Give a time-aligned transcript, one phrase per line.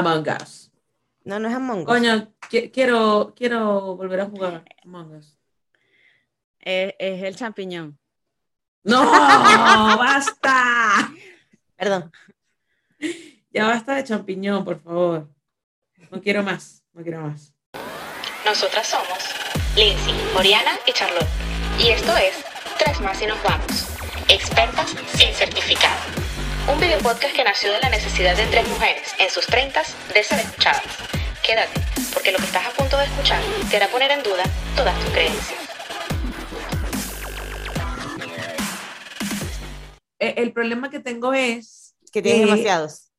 [0.00, 0.70] Among Us.
[1.24, 1.86] No, no es Among Us.
[1.86, 5.38] Coño, qui- quiero, quiero volver a jugar Among Us.
[6.58, 7.98] Es, es el champiñón.
[8.84, 9.02] ¡No!
[9.98, 11.10] ¡Basta!
[11.76, 12.12] Perdón.
[13.52, 15.28] Ya basta de champiñón, por favor.
[16.10, 17.52] No quiero más, no quiero más.
[18.44, 19.18] Nosotras somos
[19.76, 21.28] Lindsay, Oriana y Charlotte.
[21.78, 22.44] Y esto es
[22.78, 23.88] Tres más y nos vamos.
[24.28, 26.00] Expertas sin certificado.
[26.68, 30.22] Un video podcast que nació de la necesidad de tres mujeres en sus treintas de
[30.22, 30.82] ser escuchadas.
[31.44, 31.80] Quédate,
[32.12, 34.42] porque lo que estás a punto de escuchar te hará poner en duda
[34.76, 35.58] todas tus creencias.
[40.18, 43.12] Eh, El problema que tengo es Que tienes Eh, demasiados.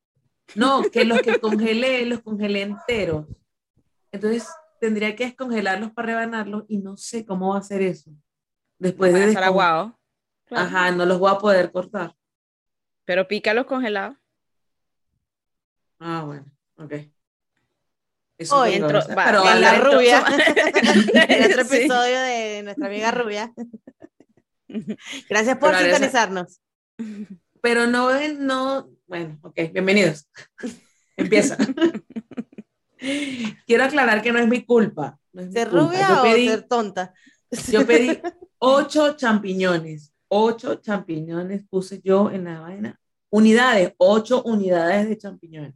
[0.55, 3.25] No, que los que congelé, los congelé enteros.
[4.11, 4.47] Entonces
[4.81, 8.11] tendría que descongelarlos para rebanarlos y no sé cómo va a hacer eso.
[8.77, 9.91] Después de Van a estar descon- aguados.
[10.51, 12.13] Ajá, no los voy a poder cortar.
[13.05, 14.17] Pero pícalos congelados.
[15.99, 16.45] Ah, bueno,
[16.77, 16.93] ok.
[18.37, 20.23] Eso Hoy entró- va- pero en la rubia.
[21.13, 21.75] en otro Sí.
[21.77, 23.53] episodio de nuestra amiga rubia.
[25.29, 26.59] Gracias por Pero sintonizarnos.
[27.61, 28.09] pero no,
[28.39, 30.27] no, bueno, ok, bienvenidos.
[31.17, 31.57] Empieza.
[33.67, 35.19] Quiero aclarar que no es mi culpa.
[35.33, 35.85] no es mi ¿Ser culpa.
[35.85, 37.13] rubia Yo o pedí, ser tonta?
[37.71, 38.19] yo pedí
[38.59, 42.99] ocho champiñones, ocho champiñones puse yo en la vaina.
[43.29, 45.75] Unidades, ocho unidades de champiñones.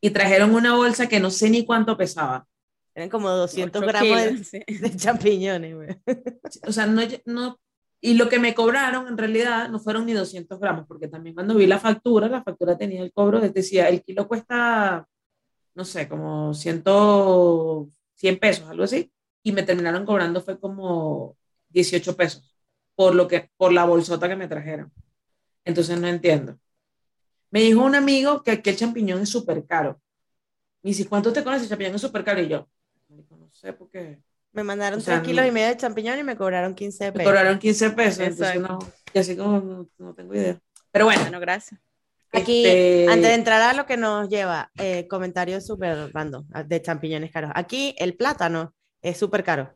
[0.00, 2.46] Y trajeron una bolsa que no sé ni cuánto pesaba.
[2.94, 4.62] Eran como 200 Ocho gramos de, kilos, sí.
[4.80, 5.96] de champiñones.
[6.66, 7.58] O sea, no, no,
[8.04, 11.54] y lo que me cobraron en realidad no fueron ni 200 gramos, porque también cuando
[11.54, 15.06] vi la factura, la factura tenía el cobro, decía, el kilo cuesta,
[15.74, 16.82] no sé, como 100,
[18.14, 19.12] 100 pesos, algo así,
[19.44, 21.36] y me terminaron cobrando fue como
[21.68, 22.51] 18 pesos,
[23.02, 24.92] por, lo que, por la bolsota que me trajeron.
[25.64, 26.56] Entonces no entiendo.
[27.50, 30.00] Me dijo un amigo que aquí el champiñón es súper caro.
[30.82, 31.64] Me dice, ¿cuánto te conoces?
[31.64, 32.40] El champiñón es súper caro.
[32.40, 32.68] Y yo,
[33.08, 34.20] "Marico, no sé, porque
[34.52, 37.06] Me mandaron O sea, 3 kilos no- y medio de champiñón y me cobraron 15
[37.06, 37.24] me pesos.
[37.32, 38.78] cobraron 15 pesos, entonces no,
[39.14, 40.60] y así como no, no tengo idea.
[40.90, 41.80] Pero bueno, Bueno, gracias.
[42.32, 46.62] Aquí, este, antes de entrar a lo que nos lleva, eh, comentarios súper random ah,
[46.64, 47.50] de champiñones caros.
[47.54, 49.74] Aquí el plátano es súper caro.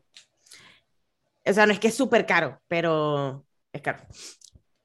[1.47, 3.99] O sea, no es que es súper caro, pero es caro.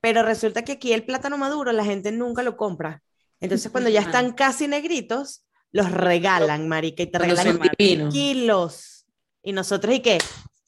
[0.00, 3.02] Pero resulta que aquí el plátano maduro la gente nunca lo compra.
[3.40, 7.58] Entonces, cuando ya están casi negritos, los regalan, marica, y te regalan
[8.10, 9.06] kilos.
[9.42, 10.18] Y nosotros, ¿y qué?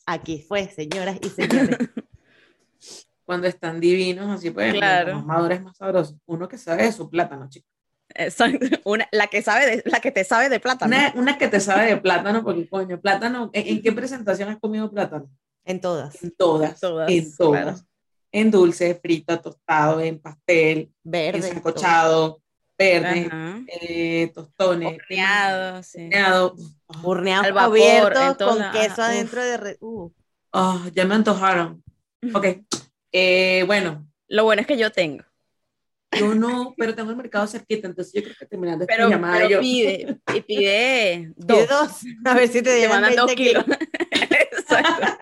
[0.07, 1.79] Aquí fue, señoras y señores.
[3.25, 5.15] Cuando están divinos, así pues, Claro.
[5.15, 6.19] más maduro es más sabroso.
[6.27, 7.67] Uno que sabe de su plátano, chico.
[8.11, 8.59] Exacto.
[8.85, 10.95] Una, la que sabe de, la que te sabe de plátano.
[10.95, 14.59] Una, una que te sabe de plátano, porque coño, plátano, ¿en, en qué presentación has
[14.59, 15.31] comido plátano?
[15.65, 16.23] En todas.
[16.23, 17.63] En todas, Todas, en todas.
[17.65, 17.79] claro.
[18.33, 21.39] En dulce, frito, tostado, en pastel, Verde.
[21.39, 21.53] en todo.
[21.53, 22.43] sancochado,
[22.77, 23.31] verde,
[23.69, 25.99] eh, tostones, Horneado, sí.
[26.03, 26.57] horneado.
[27.05, 29.57] Horneado Al vapor, abierto con queso adentro de...
[29.57, 30.11] re- uh.
[30.53, 31.83] Ah, ya me antojaron.
[32.35, 32.47] Ok,
[33.13, 35.23] eh, bueno, Lo bueno es que yo tengo.
[36.19, 39.37] Yo no, pero tengo el mercado cerquita, entonces yo creo que terminando esta Pero, llamada
[39.37, 39.61] pero yo.
[39.61, 41.69] pide, y pide Pide dos.
[41.69, 41.91] dos.
[42.25, 43.65] A ver si te Te llevan mandan 20 dos kilos.
[43.65, 43.79] kilos.
[44.51, 45.19] Exacto.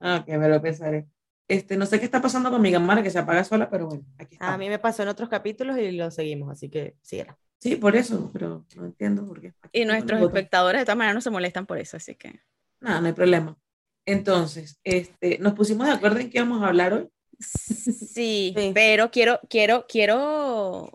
[0.00, 1.06] Ah, Ok, me lo pensaré.
[1.48, 4.04] Este, no sé qué está pasando con mi cámara que se apaga sola, pero bueno,
[4.18, 4.52] aquí está.
[4.52, 7.38] A mí me pasó en otros capítulos y lo seguimos, así que síguela.
[7.60, 9.54] Sí, por eso, pero no entiendo por qué.
[9.62, 12.40] Aquí Y nuestros espectadores de todas maneras no se molestan por eso, así que.
[12.80, 13.56] Nada, no hay problema.
[14.04, 17.08] Entonces, este, nos pusimos de acuerdo en qué vamos a hablar hoy.
[17.38, 18.72] Sí, Sí.
[18.74, 20.90] pero quiero, quiero, quiero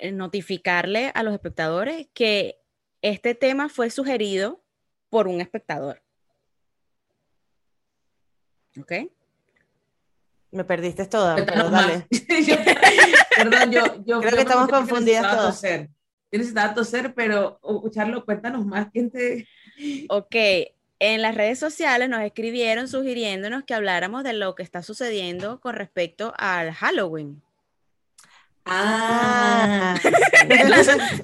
[0.00, 2.58] eh, notificarle a los espectadores que
[3.02, 4.62] este tema fue sugerido
[5.08, 6.02] por un espectador.
[8.78, 8.92] ¿Ok?
[10.52, 12.06] Me perdiste toda, pero dale.
[12.10, 12.56] Yo-
[13.36, 15.54] perdón, yo, yo Creo que estamos confundidas necesitaba todas.
[15.54, 15.88] toser.
[16.32, 18.88] Yo necesitaba toser, pero, oh, Charlo, cuéntanos más.
[18.92, 19.46] ¿Quién te,
[20.08, 20.34] Ok,
[20.98, 25.74] en las redes sociales nos escribieron sugiriéndonos que habláramos de lo que está sucediendo con
[25.76, 27.40] respecto al Halloween.
[28.64, 29.96] Ah,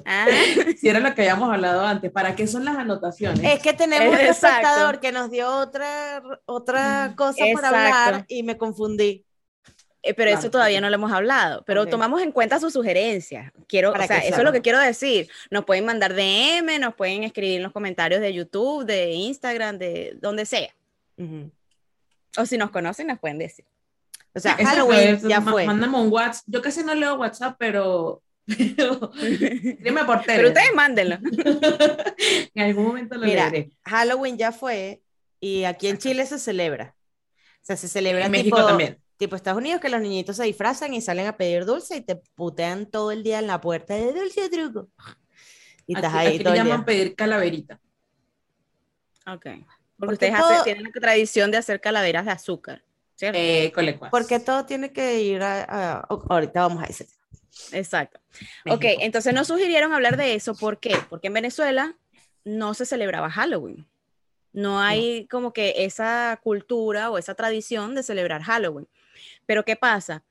[0.05, 0.25] Ah,
[0.79, 2.11] si era lo que habíamos hablado antes.
[2.11, 3.43] ¿Para qué son las anotaciones?
[3.53, 4.47] Es que tenemos un Exacto.
[4.67, 7.67] espectador que nos dio otra, otra cosa por Exacto.
[7.77, 9.23] hablar y me confundí.
[10.03, 10.81] eh, pero eso Claro, todavía ok.
[10.83, 11.89] no lo hemos hablado, pero Ok.
[11.89, 13.51] tomamos en cuenta sus sugerencias.
[13.67, 15.29] Quiero, Para o sea, eso es lo que quiero decir.
[15.51, 20.17] Nos pueden mandar DM, nos pueden escribir en los comentarios de YouTube, de Instagram, de
[20.21, 20.69] donde sea.
[21.17, 21.51] Ujú.
[22.37, 23.65] O si nos conocen, nos pueden decir.
[24.33, 25.65] O sea, Exacto, Halloween es- ya fue.
[25.65, 26.43] Mándame un WhatsApp.
[26.47, 28.21] Yo casi no leo WhatsApp, pero.
[28.47, 29.11] pero
[29.79, 30.37] Dime por tele.
[30.37, 31.17] Pero ustedes mándenlo.
[32.53, 33.71] en algún momento lo Mira, leeré.
[33.85, 35.01] Halloween ya fue
[35.39, 36.95] y aquí en Chile se celebra.
[37.61, 38.97] O sea, se celebra En México tipo, también.
[39.17, 42.15] tipo Estados Unidos que los niñitos se disfrazan y salen a pedir dulce y te
[42.35, 44.87] putean todo el día en la puerta de dulce truco.
[45.85, 46.85] Y Aquí, estás ahí aquí todo le el llaman día.
[46.85, 47.79] pedir calaverita.
[49.25, 49.43] Ok.
[49.43, 49.65] Porque
[49.97, 52.83] Porque ustedes todo- hacen- tienen la tradición de hacer calaveras de azúcar,
[53.17, 53.39] ¿cierto?
[53.39, 53.99] Eh.
[54.11, 57.17] Porque todo tiene que ir a, ahorita vamos a ese tema.
[57.71, 58.19] Exacto.
[58.69, 60.55] Ok, entonces nos sugirieron hablar de eso.
[60.55, 60.95] ¿Por qué?
[61.09, 61.97] Porque en Venezuela
[62.45, 63.87] no se celebraba Halloween.
[64.53, 68.87] No hay como que esa cultura o esa tradición de celebrar Halloween.
[69.45, 70.23] Pero ¿qué pasa?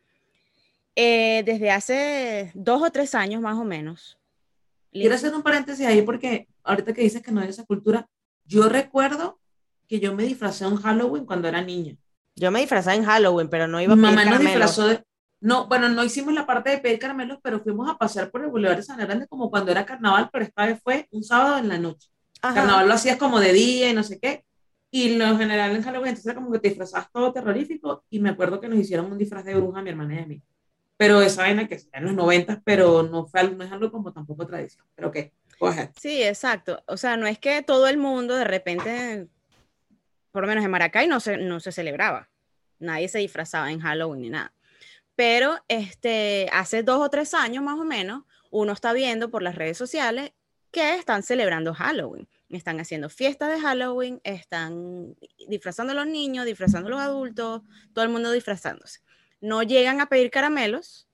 [0.95, 4.19] Eh, desde hace dos o tres años más o menos.
[4.93, 8.09] Quiero hacer un paréntesis ahí porque ahorita que dices que no hay esa cultura,
[8.45, 9.39] yo recuerdo
[9.89, 11.97] que yo me disfracé en Halloween cuando era niña.
[12.37, 14.51] Yo me disfrazaba en Halloween, pero no iba Mi a pedir mamá nos caramelo.
[14.51, 15.03] disfrazó de...
[15.41, 18.49] No, bueno, no hicimos la parte de pedir caramelos, pero fuimos a pasear por el
[18.49, 21.69] Boulevard de San Grande como cuando era carnaval, pero esta vez fue un sábado en
[21.69, 22.09] la noche.
[22.43, 22.55] Ajá.
[22.55, 24.45] Carnaval lo hacías como de día y no sé qué.
[24.91, 28.05] Y lo general en Halloween, entonces era como que te disfrazabas todo terrorífico.
[28.09, 30.27] Y me acuerdo que nos hicieron un disfraz de bruja a mi hermana y a
[30.27, 30.43] mí.
[30.97, 34.13] Pero esa vaina que está en los 90, pero no, fue, no es algo como
[34.13, 34.87] tampoco tradición.
[34.95, 35.91] Pero qué, go ahead.
[36.01, 36.83] Sí, exacto.
[36.87, 39.29] O sea, no es que todo el mundo de repente,
[40.37, 42.29] por lo menos en Maracay, no se, no se celebraba.
[42.79, 44.53] Nadie se disfrazaba en Halloween ni nada.
[45.15, 49.55] Pero este, hace dos o tres años más o menos, uno está viendo por las
[49.55, 50.35] redes sociales
[50.71, 52.29] que están celebrando Halloween.
[52.51, 55.17] Están haciendo fiestas de Halloween, están
[55.49, 57.63] disfrazando a los niños, disfrazando a los adultos,
[57.95, 59.01] todo el mundo disfrazándose.
[59.41, 61.06] No llegan a pedir caramelos,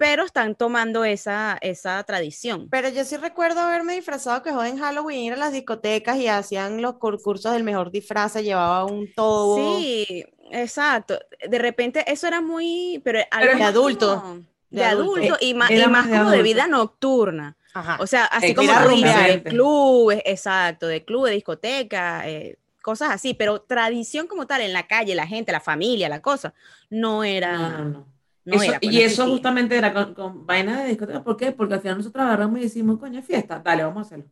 [0.00, 2.70] pero están tomando esa, esa tradición.
[2.70, 6.26] Pero yo sí recuerdo haberme disfrazado que joven en Halloween, ir a las discotecas y
[6.28, 9.78] hacían los concursos del mejor disfraz, se llevaba un tobo.
[9.78, 11.18] Sí, exacto.
[11.48, 14.34] De repente eso era muy, pero, de adulto, como
[14.70, 15.20] de De adulto.
[15.20, 17.56] adulto y más, Era y más más de como de vida nocturna.
[17.74, 17.96] Ajá.
[18.00, 23.60] O sea, así Eh, como de clubes, exacto, de clubes, discoteca, eh, cosas así, pero
[23.62, 26.54] tradición como tal en la calle, la gente, la familia, la cosa,
[26.88, 27.52] no era.
[27.58, 28.19] No, no, no.
[28.44, 31.22] No Eso- era, y eso justamente era con, con vaina de discoteca.
[31.22, 31.52] ¿Por qué?
[31.52, 33.60] Porque al final nosotros agarramos y decimos, coño, es fiesta.
[33.64, 34.30] Dale, vamos a hacerlo.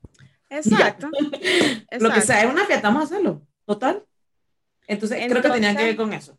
[0.50, 1.10] Exacto.
[2.00, 3.42] Lo que sea, es una fiesta, vamos a hacerlo.
[3.66, 4.04] Total.
[4.86, 6.38] Entonces, creo que tenía que ver con eso.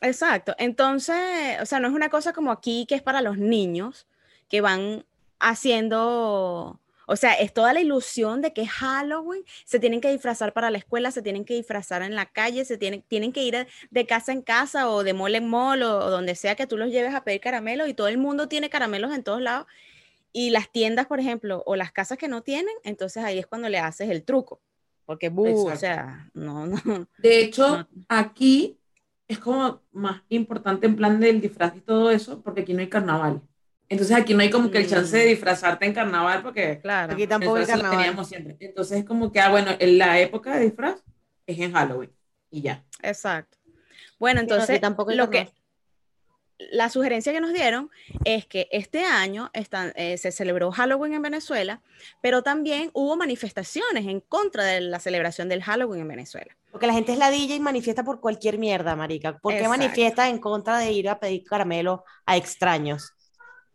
[0.00, 0.54] Exacto.
[0.58, 1.16] Entonces,
[1.60, 4.08] o sea, no es una cosa como aquí que es para los niños
[4.48, 5.04] que van
[5.38, 6.80] haciendo,
[7.12, 10.78] o sea, es toda la ilusión de que Halloween, se tienen que disfrazar para la
[10.78, 14.32] escuela, se tienen que disfrazar en la calle, se tienen, tienen que ir de casa
[14.32, 17.14] en casa o de mall en mall o, o donde sea que tú los lleves
[17.14, 19.66] a pedir caramelos y todo el mundo tiene caramelos en todos lados.
[20.32, 23.68] Y las tiendas, por ejemplo, o las casas que no tienen, entonces ahí es cuando
[23.68, 24.62] le haces el truco.
[25.04, 27.06] Porque, bu, o sea, no, no.
[27.18, 27.88] De hecho, No.
[28.08, 28.78] aquí
[29.28, 32.88] es como más importante en plan del disfraz y todo eso, porque aquí no hay
[32.88, 33.42] carnaval.
[33.92, 35.28] Entonces aquí no hay como que el chance de Mm.
[35.28, 37.12] disfrazarte en carnaval, porque Claro.
[37.12, 37.98] Aquí tampoco lo carnaval.
[37.98, 38.56] teníamos siempre.
[38.58, 41.02] Entonces es como que, ah, bueno, en la época de disfraz
[41.46, 42.10] es en Halloween
[42.50, 42.82] y ya.
[43.02, 43.58] Exacto.
[44.18, 45.50] Bueno, entonces, tampoco lo que,
[46.70, 47.90] la sugerencia que nos dieron
[48.24, 51.82] es que este año están, eh, se celebró Halloween en Venezuela,
[52.22, 56.56] pero también hubo manifestaciones en contra de la celebración del Halloween en Venezuela.
[56.70, 59.36] Porque la gente es ladilla y manifiesta por cualquier mierda, marica.
[59.38, 59.78] ¿Por qué Exacto.
[59.78, 63.12] manifiesta en contra de ir a pedir caramelo a extraños?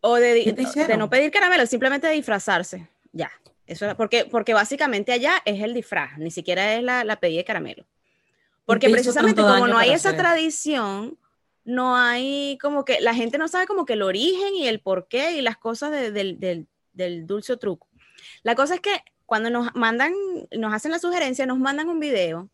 [0.00, 0.54] O de,
[0.96, 2.88] no pedir caramelo, simplemente de disfrazarse.
[3.12, 3.30] Ya.
[3.66, 7.44] Eso porque, porque básicamente allá es el disfraz, ni siquiera es la, la pedida de
[7.44, 7.86] caramelo.
[8.64, 11.18] Porque precisamente como no hay esa hacer tradición,
[11.64, 15.32] no hay como que la gente no sabe como que el origen y el porqué
[15.32, 17.88] y las cosas de- del, del, del dulce o truco.
[18.42, 20.14] La cosa es que cuando nos mandan,
[20.56, 22.48] nos hacen la sugerencia, nos mandan un video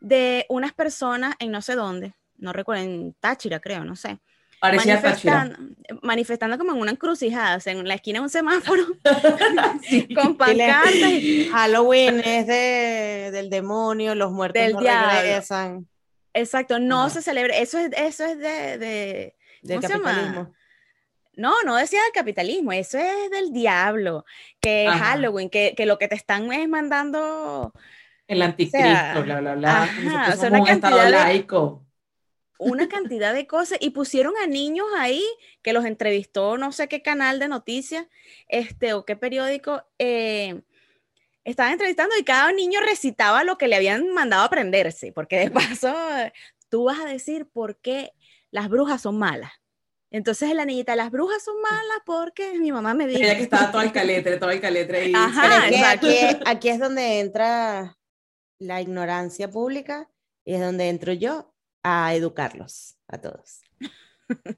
[0.00, 4.18] de unas personas en no sé dónde, no recuerdo, en Táchira creo, no sé,
[4.60, 5.56] Parecía manifestando,
[6.02, 8.82] manifestando como en una encrucijada, o sea, en la esquina de un semáforo,
[9.88, 10.08] Sí.
[10.14, 15.12] con pancartas y- Halloween es de, del demonio, los muertos Del no diablo.
[15.20, 15.88] regresan,
[16.32, 17.10] Exacto, no Ajá.
[17.10, 20.04] se celebra, eso es, eso es de, de- del ¿Cómo se llama?
[20.10, 20.54] capitalismo.
[21.36, 24.24] no, no decía del capitalismo, eso es del diablo,
[24.60, 24.98] que Ajá.
[25.12, 27.72] Halloween, que, que lo que te están es mandando
[28.26, 29.82] El anticristo, sea, bla, bla, bla.
[29.84, 31.83] ajá, Nosotros o sea, una cantidad laico.
[32.58, 35.22] Una cantidad de cosas y pusieron a niños ahí
[35.62, 38.06] que los entrevistó no sé qué canal de noticias
[38.48, 40.62] este o qué periódico eh,
[41.44, 45.50] estaban entrevistando y cada niño recitaba lo que le habían mandado a aprenderse porque de
[45.50, 45.94] paso
[46.68, 48.12] tú vas a decir por qué
[48.50, 49.52] las brujas son malas.
[50.10, 53.72] Entonces la niñita las brujas son malas porque mi mamá me dijo Ella que estaba
[53.72, 55.12] todo el caletre, todo el caletre ahí.
[55.14, 57.98] Ajá, es que aquí, es- aquí es donde entra
[58.60, 60.08] la ignorancia pública
[60.44, 61.52] y es donde entro yo
[61.84, 63.60] a educarlos a todos.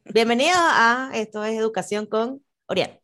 [0.05, 2.99] Bienvenidos a Esto es Educación con Oriana.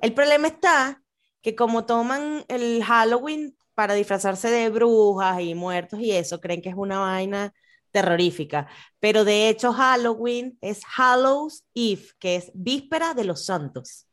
[0.00, 1.02] El problema está
[1.42, 6.70] que como toman el Halloween para disfrazarse de brujas y muertos y eso, creen que
[6.70, 7.52] es una vaina
[7.90, 8.66] terrorífica.
[8.98, 14.06] Pero de hecho Halloween es Hallows Eve, que es víspera de los santos.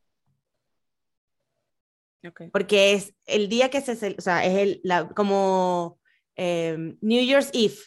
[2.52, 6.00] Porque es el día que se, o sea, es el, la, como
[6.36, 7.78] eh, New Year's Eve,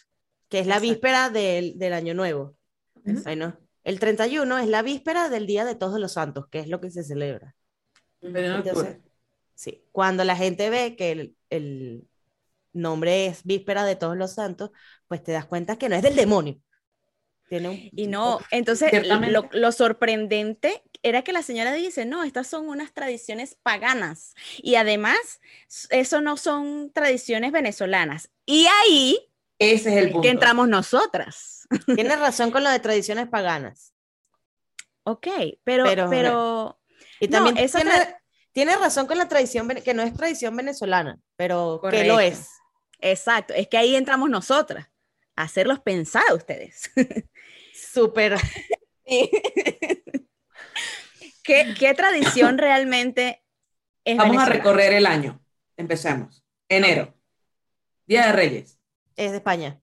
[0.51, 0.93] que es la Exacto.
[0.93, 2.55] víspera del, del Año Nuevo.
[3.03, 6.79] Bueno, el 31 es la víspera del Día de Todos los Santos, que es lo
[6.81, 7.55] que se celebra.
[8.23, 8.97] A Entonces,
[9.55, 12.07] sí, cuando la gente ve que el, el
[12.73, 14.71] nombre es Víspera de Todos los Santos,
[15.07, 16.61] pues te das cuenta que no es del demonio.
[17.49, 18.91] Tiene un- Y no, entonces
[19.31, 24.75] lo, lo sorprendente era que la señora dice, no, estas son unas tradiciones paganas y
[24.75, 25.17] además
[25.89, 28.29] eso no son tradiciones venezolanas.
[28.45, 29.30] Y ahí
[29.61, 30.21] Ese es el es punto.
[30.23, 31.67] que entramos nosotras.
[31.95, 33.93] Tienes razón con lo de tradiciones paganas.
[35.03, 35.27] Ok,
[35.63, 36.79] pero, Pero- pero,
[37.19, 38.17] Y No, también esa tiene, tra-
[38.51, 42.47] tiene razón con la tradición, que no es tradición venezolana, pero que lo es.
[42.99, 44.87] exacto, es que ahí entramos nosotras,
[45.35, 46.91] a hacerlos pensar a ustedes.
[47.93, 48.37] Súper.
[51.43, 53.43] ¿Qué, qué tradición realmente
[54.03, 55.43] es Vamos a recorrer el año.
[55.77, 56.43] Empecemos.
[56.69, 57.13] Enero.
[58.05, 58.79] Día de Reyes.
[59.15, 59.79] Es de España.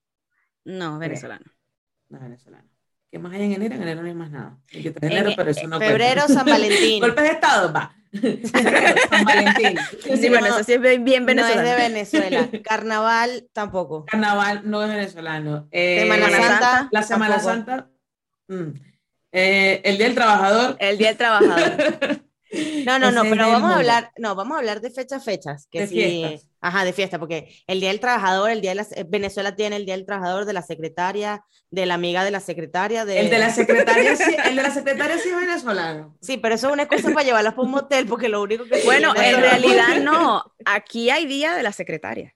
[0.64, 1.44] No, venezolana.
[2.08, 2.68] No, venezolano.
[3.10, 3.74] ¿Qué más hay en enero?
[3.74, 4.58] En enero no hay más nada.
[4.68, 6.34] El 23 de En enero, e- pero eso no Febrero, cuenta.
[6.34, 7.00] San Valentín.
[7.00, 7.94] Golpes de Estado, va.
[9.10, 9.78] San Valentín.
[10.16, 11.68] Sí, bueno, eso sí es bien bien No es venezolano.
[11.68, 12.48] de Venezuela.
[12.64, 14.04] Carnaval tampoco.
[14.06, 15.68] Carnaval no es venezolano.
[15.70, 16.88] Eh, Semana Santa.
[16.90, 17.54] La Semana tampoco.
[17.54, 17.90] Santa.
[18.48, 18.68] mm.
[19.32, 20.76] Eh, el Día del Trabajador.
[20.78, 22.22] El Día del Trabajador.
[22.86, 25.66] No, no, no, pero vamos a hablar, no, vamos a hablar de fechas, fechas.
[25.70, 26.47] Que De fiestas.
[26.60, 29.76] Ajá, de fiesta, porque el Día del Trabajador, el Día de la, eh, Venezuela tiene
[29.76, 33.20] el Día del Trabajador, de la secretaria, de la amiga de la secretaria, de...
[33.20, 36.16] El de la secretaria, sí, el de la secretaria sí es venezolano.
[36.20, 38.82] Sí, pero eso es una excusa para llevarlas para un motel, porque lo único que...
[38.84, 40.42] Bueno, en realidad no.
[40.64, 42.34] Aquí hay Día de la Secretaria.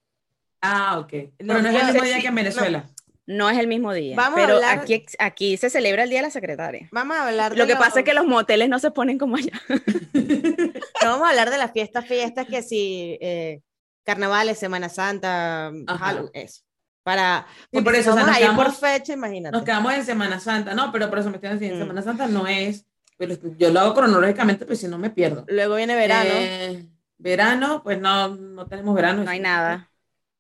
[0.61, 1.09] Ah, ok.
[1.09, 2.89] Pero No, no, es el mismo día que en Venezuela.
[3.27, 4.15] No es el mismo día.
[4.17, 6.89] Vamos a pero hablar- aquí, aquí se celebra el Día de la Secretaria.
[6.93, 9.37] Vamos a hablar de Lo que pasa es que los moteles no se ponen como
[9.37, 9.53] allá.
[10.13, 13.61] no vamos a hablar de las fiestas, fiestas que sí, eh,
[14.05, 15.99] carnavales, Semana Santa, Ajá.
[16.07, 16.63] Halloween, eso.
[17.03, 19.57] Para, Sí, porque por si eso, o sea, nos ir por quedamos- fecha, imagínate.
[19.57, 20.75] Nos quedamos en Semana Santa.
[20.75, 21.81] No, pero por eso me estoy diciendo, Mm.
[21.81, 22.87] Semana Santa no es,
[23.19, 25.45] pero yo lo hago cronológicamente, pues si no me pierdo.
[25.49, 26.31] Luego viene verano.
[26.33, 26.87] Eh,
[27.19, 29.25] verano, pues no, no tenemos verano.
[29.25, 29.89] No hay nada.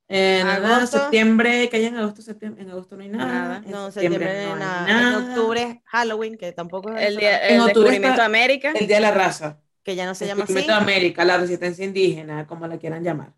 [0.08, 0.98] En Agosto.
[0.98, 3.24] septiembre, que hay en agosto, septiembre, en agosto no hay nada.
[3.26, 3.62] Nada.
[3.64, 4.90] En no, septiembre, no hay nada.
[4.90, 8.72] En octubre, Halloween, que tampoco es El, día, En el octubre descubrimiento está- de América.
[8.74, 9.58] El Día de la Raza.
[9.82, 10.52] que ya no se el llama así.
[10.52, 13.32] descubrimiento de América, la resistencia indígena, como la quieran llamar.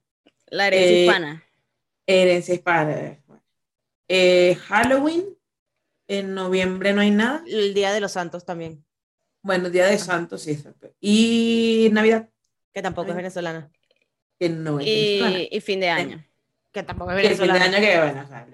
[0.47, 1.45] La herencia eh, hispana.
[2.07, 3.19] Herencia hispana.
[4.09, 5.25] Eh, Halloween,
[6.09, 7.43] en noviembre no hay nada.
[7.47, 8.85] El Día de los Santos también,
[9.43, 10.93] Bueno, Día de Santos, sí, exacto.
[11.01, 12.29] Y Navidad,
[12.73, 13.71] que tampoco es venezolana.
[14.39, 15.39] que no es venezolana.
[15.41, 16.25] Y, y fin de año.
[16.73, 17.77] Que tampoco es Y el fin de venezolana.
[17.79, 18.47] año que, bueno, o sea,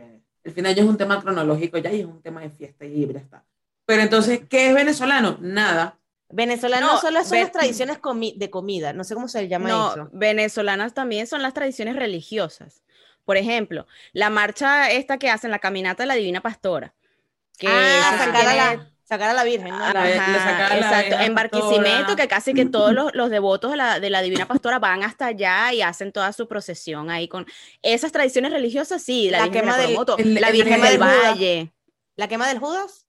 [0.44, 2.85] el- fin de año es un tema cronológico ya y es un tema de fiesta
[2.87, 3.44] y ya está.
[3.85, 5.38] Pero entonces, ¿qué es venezolano?
[5.40, 5.99] Nada.
[6.32, 9.68] Venezolano No, solo son ve- las tradiciones comi- de comida, no sé cómo se llama
[9.68, 10.08] No, eso.
[10.12, 12.82] venezolanas también son las tradiciones religiosas.
[13.25, 16.94] Por ejemplo, la marcha esta que hacen, la caminata de la Divina Pastora.
[17.58, 19.84] Que ah, sacar a, la, sacar a la Virgen, ¿no?
[19.84, 21.34] Ajá, exacto, en.
[21.34, 25.02] Barquisimeto, que casi que todos los, los devotos de la, de la Divina Pastora van
[25.02, 27.44] hasta allá y hacen toda su procesión ahí con
[27.82, 30.87] esas tradiciones religiosas, sí, la, La Virgen quema de del- el- la el Virgen quema
[30.90, 31.08] del del.
[31.08, 31.72] Valle.
[32.16, 33.06] ¿La quema del Judas?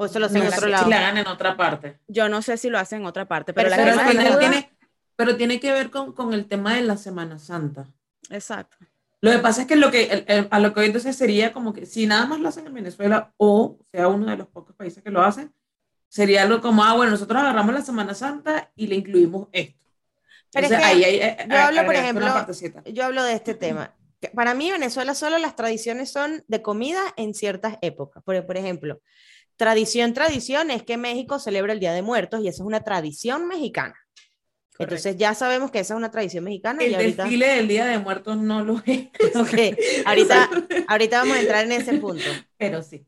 [0.00, 0.88] ¿O eso lo hacen No en sé otro si lado?
[0.90, 1.98] la hagan en otra parte.
[2.06, 4.28] Yo no sé si lo hacen en otra parte, pero, Pero la Pero, es tiene.
[4.30, 4.70] Buda- tiene-
[5.16, 7.88] pero tiene que ver con, con el tema de la Semana Santa.
[8.30, 8.76] Exacto.
[9.20, 11.52] Lo que pasa es que, lo que el- el- a lo que hoy entonces sería
[11.52, 14.76] como que si nada más lo hacen en Venezuela o sea uno de los pocos
[14.76, 15.52] países que lo hacen,
[16.08, 19.76] sería algo como, ah, bueno, nosotros agarramos la Semana Santa y le incluimos esto.
[20.52, 22.92] Pero es Entonces, que ahí hay, eh, yo hablo, por agregaste ejemplo.
[22.92, 23.92] Yo hablo de este tema.
[24.34, 28.22] Para mí, Venezuela solo las tradiciones son de comida en ciertas épocas.
[28.22, 29.00] Por, por ejemplo,
[29.58, 33.46] tradición, tradición es que México celebra el Día de Muertos y eso es una tradición
[33.46, 33.94] mexicana.
[34.78, 37.84] Entonces ya sabemos que esa es una tradición mexicana y El ahorita, desfile del Día
[37.84, 39.08] de Muertos no lo es.
[39.34, 40.48] Ok, ahorita,
[40.86, 42.22] ahorita vamos a entrar en ese punto.
[42.56, 43.04] Pero sí.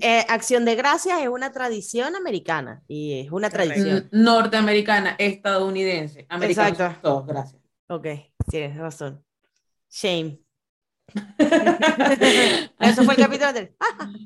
[0.00, 3.74] Eh, Acción de Gracias es una tradición americana y es una Correcto.
[3.74, 4.08] tradición.
[4.10, 6.68] Norteamericana, estadounidense, americana.
[6.70, 7.00] Exacto.
[7.00, 7.62] Todos, gracias.
[7.86, 8.06] Ok,
[8.50, 9.24] tienes razón.
[9.88, 10.43] Shame.
[12.80, 13.74] Eso fue el capítulo anterior.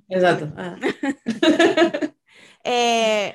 [0.09, 0.53] Exacto.
[0.57, 0.77] Ah.
[2.65, 3.35] Eh,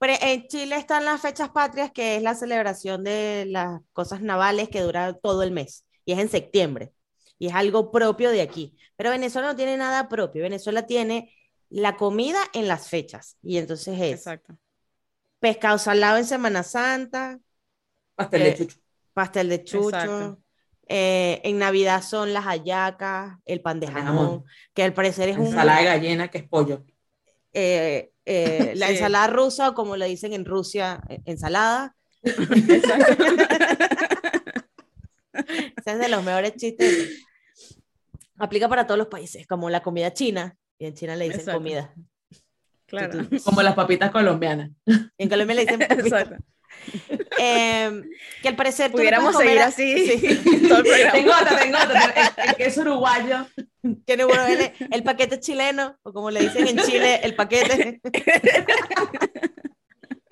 [0.00, 4.82] en Chile están las fechas patrias, que es la celebración de las cosas navales que
[4.82, 6.92] dura todo el mes, y es en septiembre,
[7.38, 8.76] y es algo propio de aquí.
[8.96, 11.32] Pero Venezuela no tiene nada propio, Venezuela tiene
[11.70, 14.58] la comida en las fechas, y entonces es Exacto.
[15.40, 17.38] pescado salado en Semana Santa,
[18.14, 18.76] Pastel Eh, de chucho.
[19.14, 20.38] pastel de chucho, Exacto.
[20.88, 25.36] Eh, en Navidad son las hallacas, el pan de de jamón, que al parecer es
[25.38, 25.46] un...
[25.46, 26.84] Ensalada de gallina, que es pollo.
[27.52, 28.92] eh, eh, la Sí.
[28.94, 31.94] ensalada rusa, o como le dicen en Rusia, eh, ensalada.
[35.76, 37.20] Ese es de los mejores chistes.
[38.38, 40.56] Aplica para todos los países, como la comida china.
[40.78, 41.58] Y en China le dicen Exacto.
[41.60, 41.94] comida.
[42.86, 43.26] Claro.
[43.44, 44.70] Como las papitas colombianas.
[44.86, 46.00] Y en Colombia le dicen papita.
[46.22, 46.36] Exacto.
[47.38, 48.02] Eh,
[48.42, 50.58] que al parecer tú Pudiéramos comer seguir a- así Sí.
[50.68, 52.04] todo el tengo otra, tengo otra.
[52.36, 53.46] El, el queso uruguayo.
[54.04, 58.00] Tiene bueno el, el paquete chileno, o como le dicen en Chile, el paquete.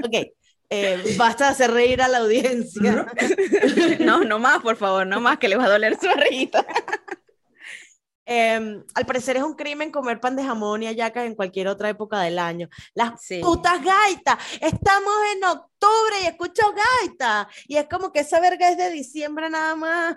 [0.05, 0.15] ok,
[0.71, 3.07] eh, basta de hacer reír a la audiencia.
[4.01, 6.65] No, no más, por favor, no más, que le va a doler su barriguita.
[8.25, 11.89] Eh, al parecer es un crimen comer pan de jamón y hallacas en cualquier otra
[11.89, 12.69] época del año.
[12.95, 13.41] Las Sí.
[13.41, 14.39] putas gaitas.
[14.61, 16.63] Estamos en octubre y escucho
[17.01, 17.47] gaitas.
[17.67, 20.17] Y es como que esa verga es de diciembre nada más.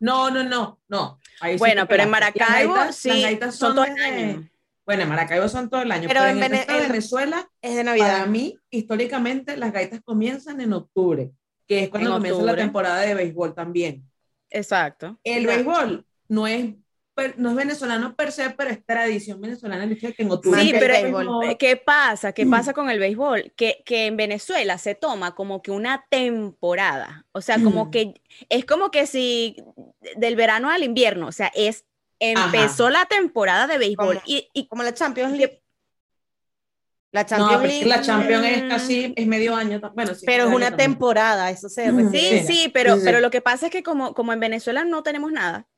[0.00, 1.18] No, no, no, no.
[1.40, 4.48] Ahí Bueno, pero en Maracaibo gaitas- sí, las gaitas son todo el año.
[4.86, 7.84] Bueno, en Maracaibo son todo el año, Pero pero, en en, Vene- Venezuela, Es de
[7.84, 8.26] para Navidad.
[8.26, 11.30] mí, históricamente, las gaitas comienzan en octubre,
[11.66, 12.62] que es cuando En comienza la octubre.
[12.62, 14.04] temporada de béisbol también.
[14.50, 15.18] Exacto.
[15.24, 15.48] El No.
[15.48, 16.74] béisbol no es,
[17.36, 21.56] no es venezolano per se, pero es tradición venezolana el que en Sí, pero béisbol.
[21.58, 22.32] ¿qué pasa?
[22.32, 22.50] ¿Qué Mm.
[22.50, 23.52] pasa con el béisbol?
[23.56, 27.24] Que, que en Venezuela se toma como que una temporada.
[27.32, 27.90] O sea, como Mm.
[27.90, 28.14] que
[28.48, 29.56] es como que si
[30.16, 31.84] del verano al invierno, o sea, es
[32.18, 35.60] empezó la temporada de béisbol Como- y, y Como la Champions League.
[37.12, 37.86] La Champions League.
[37.86, 38.68] la Champions es Mm.
[38.68, 39.80] casi, es medio año.
[39.94, 40.90] Bueno, sí, pero es una también.
[40.90, 42.40] temporada, eso se refiere.
[42.40, 43.04] Sí, Sí, sí, pero, sí, sí.
[43.06, 45.68] pero lo que pasa es que como, como en Venezuela no tenemos nada,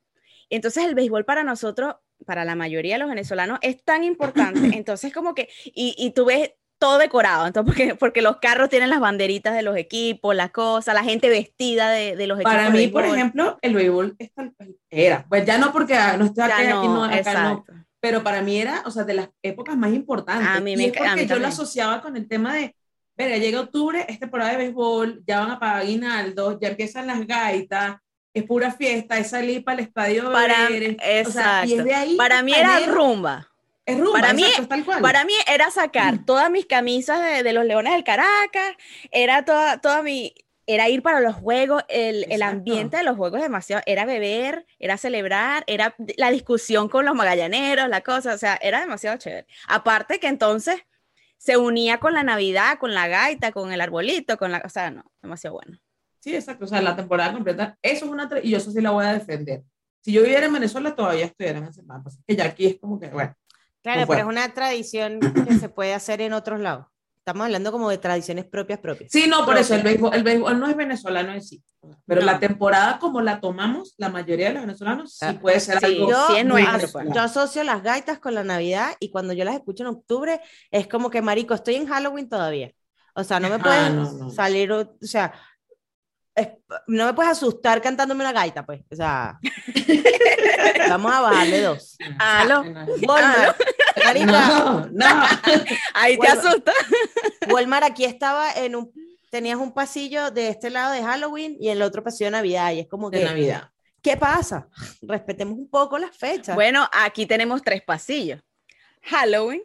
[0.49, 4.59] entonces el béisbol para nosotros, para la mayoría de los venezolanos, es tan importante.
[4.77, 8.89] Entonces como que, y, y tú ves todo decorado, entonces porque, porque los carros tienen
[8.91, 12.51] las banderitas de los equipos, las cosas, la gente vestida de, de los equipos.
[12.53, 14.53] Para mí, por ejemplo, el béisbol es tal-
[14.91, 15.25] era.
[15.27, 17.65] Pues ya no porque no estoy acá, aquí no, no, acá no,
[17.99, 20.47] pero para mí era, o sea, de las épocas más importantes.
[20.47, 22.53] A mí y me es enca- a porque mí yo lo asociaba con el tema
[22.55, 22.75] de,
[23.17, 27.25] verga, llega octubre, es temporada de béisbol, ya van a pagar aguinaldos, ya empiezan las
[27.25, 27.97] gaitas,
[28.37, 30.31] es pura fiesta, es salir para el estadio.
[30.31, 31.83] Para, beber, es- o sea, y es exacto.
[31.83, 33.49] de ahí Para mí era rumba.
[33.85, 35.01] Es rumba, para mí- exacto, es tal cual.
[35.01, 36.25] Para mí era sacar Mm.
[36.25, 38.75] todas mis camisas de, de los Leones del Caracas,
[39.11, 40.33] era toda, toda mi,
[40.65, 44.97] era ir para los juegos, el, el ambiente de los juegos demasiado, era beber, era
[44.97, 49.47] celebrar, era la discusión con los magallaneros, la cosa, o sea, era demasiado chévere.
[49.69, 50.81] Aparte que entonces
[51.37, 54.91] se unía con la Navidad, con la gaita, con el arbolito, con la, o sea,
[54.91, 55.79] no, demasiado bueno.
[56.27, 58.81] Sí, exacto, o sea, la temporada completa, eso es una, tra- y yo eso sí
[58.81, 59.63] la voy a defender.
[60.01, 62.79] Si yo viviera en Venezuela, todavía estuviera en ese mapa, así que ya aquí es
[62.81, 63.33] como que, bueno,
[63.81, 66.87] Claro, No pero es una tradición que se puede hacer en otros lados.
[67.19, 69.09] Estamos hablando como de tradiciones propias propias.
[69.09, 71.63] Sí, no, por eso el béisbol, el béisbol no es venezolano en sí.
[72.05, 72.25] Pero No.
[72.25, 75.85] la temporada como la tomamos, la mayoría de los venezolanos, sí Ah, puede ser sí,
[75.85, 76.09] algo.
[76.09, 79.55] yo- sí es nuestro, yo asocio las gaitas con la Navidad y cuando yo las
[79.55, 82.73] escucho en octubre es como que, marico, estoy en Halloween todavía.
[83.15, 84.29] O sea, no me Ah, puedes no, no.
[84.31, 85.33] salir, o sea,
[86.87, 88.81] no me puedes asustar cantándome una gaita, pues.
[88.91, 89.39] O sea,
[90.89, 91.97] vamos a bajarle dos.
[92.19, 92.61] Aló.
[92.61, 93.59] Walmart,
[94.05, 95.05] marica, No, no.
[95.93, 96.71] Ahí te asusta.
[97.49, 98.91] Walmart aquí estaba en un,
[99.29, 102.79] tenías un pasillo de este lado de Halloween y el otro pasillo de Navidad y
[102.79, 103.69] es como De que, Navidad.
[104.01, 104.67] ¿qué pasa?
[105.01, 106.55] Respetemos un poco las fechas.
[106.55, 108.41] Bueno, aquí tenemos tres pasillos.
[109.01, 109.63] Halloween,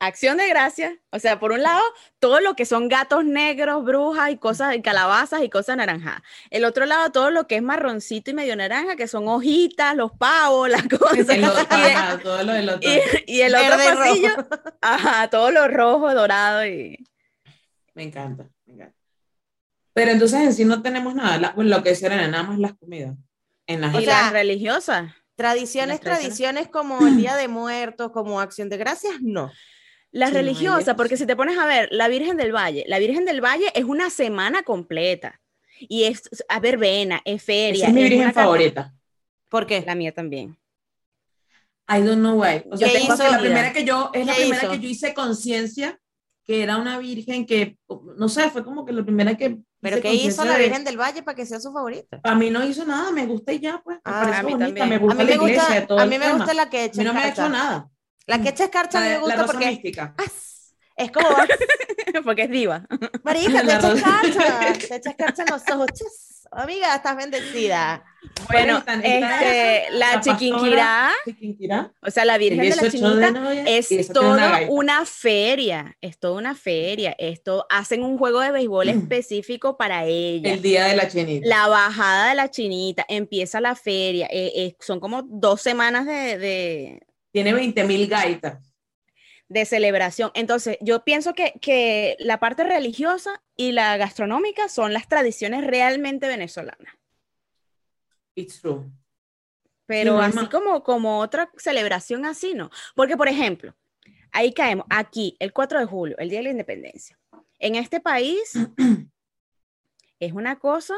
[0.00, 1.82] Acción de Gracias, o sea, por un lado,
[2.20, 6.22] todo lo que son gatos negros, brujas y cosas de calabazas y cosas naranjadas.
[6.50, 10.12] El otro lado, todo lo que es marroncito y medio naranja, que son hojitas, los
[10.12, 11.28] pavos, las cosas.
[11.28, 12.88] El otro, Y, ajá, todo lo del otro.
[12.88, 14.00] y- y el otro Verde rojo.
[14.04, 14.48] pasillo,
[14.80, 17.04] ajá, todo lo rojo, dorado y...
[17.94, 18.94] Me encanta, me encanta.
[19.94, 21.38] Pero entonces en sí no tenemos nada.
[21.38, 23.16] La- bueno, lo que era nada más las comidas.
[23.66, 25.12] En las y las religiosas.
[25.34, 26.36] Tradiciones, Las tradiciones.
[26.36, 29.50] tradiciones como el Día de Muertos, como Acción de Gracias, no.
[30.18, 33.24] Las Sí, eso porque si te pones a ver, la Virgen del Valle, la Virgen
[33.24, 35.40] del Valle es una semana completa.
[35.80, 37.84] Y es, a verbena, es feria.
[37.84, 38.94] Esa es mi es virgen favorita.
[39.48, 39.84] ¿Por qué?
[39.86, 40.58] La mía también.
[41.88, 42.64] I don't know why.
[42.70, 44.72] O sea, ¿Qué tengo que la primera que yo, es la ¿Qué primera hizo?
[44.72, 45.98] que yo hice conciencia
[46.44, 47.76] que era una virgen que,
[48.16, 49.58] no sé, fue como que la primera que.
[49.80, 52.20] ¿Pero qué hizo la de- Virgen del Valle para que sea su favorita?
[52.24, 53.98] A mí no hizo nada, me gusta y ya, pues.
[54.04, 54.88] Ah, a mí bonita, también.
[54.88, 56.78] me A gusta mí la me iglesia, gusta, todo a mí me gusta la que
[56.80, 57.90] A echa mí no me ha hecho nada.
[58.28, 60.14] La que echa escarcha La, me la gusta rosa porque mística.
[60.96, 61.28] es como,
[62.24, 62.86] porque es diva.
[63.22, 65.86] marica, te La echa escarcha, te echa escarcha en los ojos.
[65.94, 66.34] chis.
[66.50, 68.02] Amiga, estás bendecida.
[68.50, 73.70] Bueno, este, la pastora, chiquinquirá, Chiquinquirá, o sea, la Virgen de la 18 de Chinita,
[73.70, 77.14] es toda una feria, es toda una feria.
[77.18, 80.54] Esto hacen un juego de béisbol específico para ella.
[80.54, 81.46] El día de la chinita.
[81.46, 86.38] La bajada de la chinita, empieza la feria, eh, eh, son como dos semanas de,
[86.38, 88.74] de, Tiene 20 mil gaitas.
[89.48, 90.30] de celebración.
[90.34, 96.28] Entonces, yo pienso que, que la parte religiosa y la gastronómica son las tradiciones realmente
[96.28, 96.94] venezolanas.
[98.34, 98.84] It's true.
[99.86, 102.70] Pero Sí, así como, como otra celebración así, ¿no?
[102.94, 103.74] Porque, por ejemplo,
[104.32, 107.18] ahí caemos, aquí, el 4 de julio, el Día de la Independencia.
[107.58, 108.52] En este país
[110.20, 110.94] es una cosa,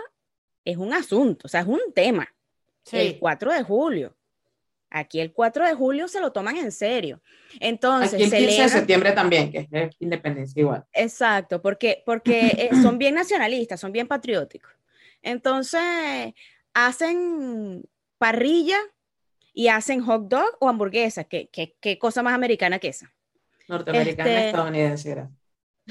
[0.64, 2.28] es un asunto, o sea, es un tema.
[2.90, 4.16] El 4 de julio.
[4.90, 7.20] Aquí el 4 de julio se lo toman en serio.
[7.60, 10.84] Entonces, Aquí el 15 de septiembre también, que es de independencia igual.
[10.92, 14.72] Exacto, porque, porque eh, son bien nacionalistas, son bien patrióticos.
[15.22, 16.34] Entonces,
[16.74, 17.84] hacen
[18.18, 18.78] parrilla
[19.52, 21.24] y hacen hot dog o hamburguesa.
[21.24, 23.12] ¿Qué, qué, qué cosa más americana que esa?
[23.68, 25.39] Norteamericana, Este- estadounidense, gracias.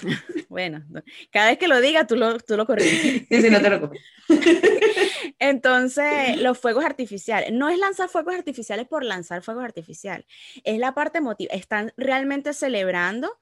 [0.49, 3.25] Bueno, no- cada vez que lo diga, tú lo, tú lo corriges.
[3.29, 4.01] Sí, sí, no te preocupes.
[5.39, 10.25] Entonces, los fuegos artificiales, no es lanzar fuegos artificiales por lanzar fuegos artificiales,
[10.63, 11.53] es la parte emotiva.
[11.53, 13.39] Están realmente celebrando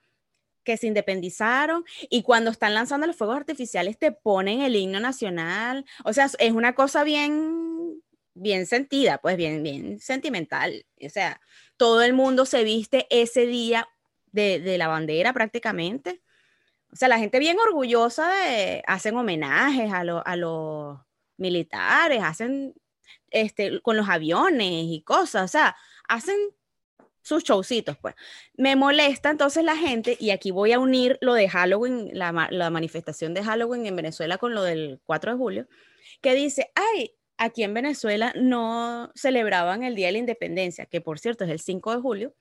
[0.63, 5.85] que se independizaron y cuando están lanzando los fuegos artificiales te ponen el himno nacional.
[6.03, 8.01] O sea, es una cosa bien,
[8.33, 10.85] bien sentida, pues bien, bien sentimental.
[11.05, 11.39] O sea,
[11.77, 13.87] todo el mundo se viste ese día
[14.31, 16.21] de, de la bandera prácticamente.
[16.91, 20.97] O sea, la gente bien orgullosa de, hacen homenajes a, lo- a los
[21.37, 22.73] militares, hacen
[23.29, 25.75] este, con los aviones y cosas, o sea,
[26.07, 26.35] hacen
[27.21, 28.15] sus showcitos, pues.
[28.55, 32.69] Me molesta entonces la gente, y aquí voy a unir lo de Halloween, la, la
[32.69, 35.67] manifestación de Halloween en Venezuela con lo del 4 de julio,
[36.21, 41.19] que dice, ay, aquí en Venezuela no celebraban el Día de la Independencia, que por
[41.19, 42.33] cierto es el 5 de julio.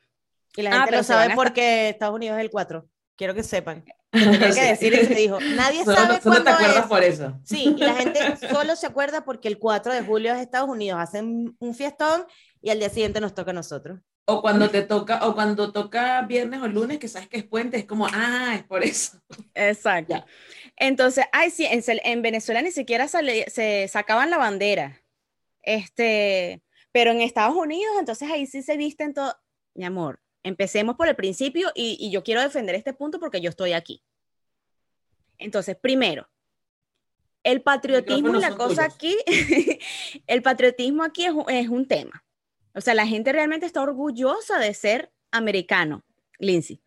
[0.56, 2.50] Y la Ah, gente pero lo se van sabe a porque Estados Unidos es el
[2.50, 2.88] 4.
[3.16, 3.84] Quiero que sepan.
[4.10, 5.38] Tenía que decir y se dijo.
[5.40, 6.86] Nadie Solo, sabe solo te cuándo acuerdas es.
[6.86, 7.40] por eso.
[7.44, 11.00] Sí, y la gente solo se acuerda porque el 4 de julio es Estados Unidos.
[11.00, 12.24] Hacen un fiestón
[12.60, 14.00] y al día siguiente nos toca a nosotros.
[14.28, 17.76] O cuando te toca, o cuando toca viernes o lunes, que sabes que es puente,
[17.78, 19.18] es como, ah, es por eso.
[19.54, 20.14] Exacto.
[20.14, 20.26] Ya.
[20.76, 25.00] Entonces, ay, sí, en, en Venezuela ni siquiera sale- se sacaban la bandera.
[25.62, 29.34] Este, pero en Estados Unidos, entonces ahí sí se visten todo.
[29.74, 33.50] Mi amor, empecemos por el principio y, y yo quiero defender este punto porque yo
[33.50, 34.02] estoy aquí.
[35.38, 36.28] Entonces, primero,
[37.42, 38.94] el patriotismo y la cosa tuyos.
[38.94, 39.16] aquí,
[40.26, 42.24] el patriotismo aquí es, un- es un tema.
[42.74, 46.04] O sea, la gente realmente está orgullosa de ser americano,
[46.38, 46.80] Lindsay.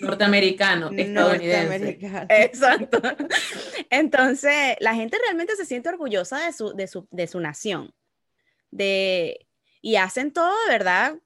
[0.00, 1.68] Norteamericano, estadounidense.
[1.68, 2.26] Norteamericano.
[2.30, 3.00] Exacto.
[3.90, 7.92] Entonces, la gente realmente se siente orgullosa de su, de su, de su nación.
[8.70, 9.46] De,
[9.80, 11.16] y hacen todo de verdad.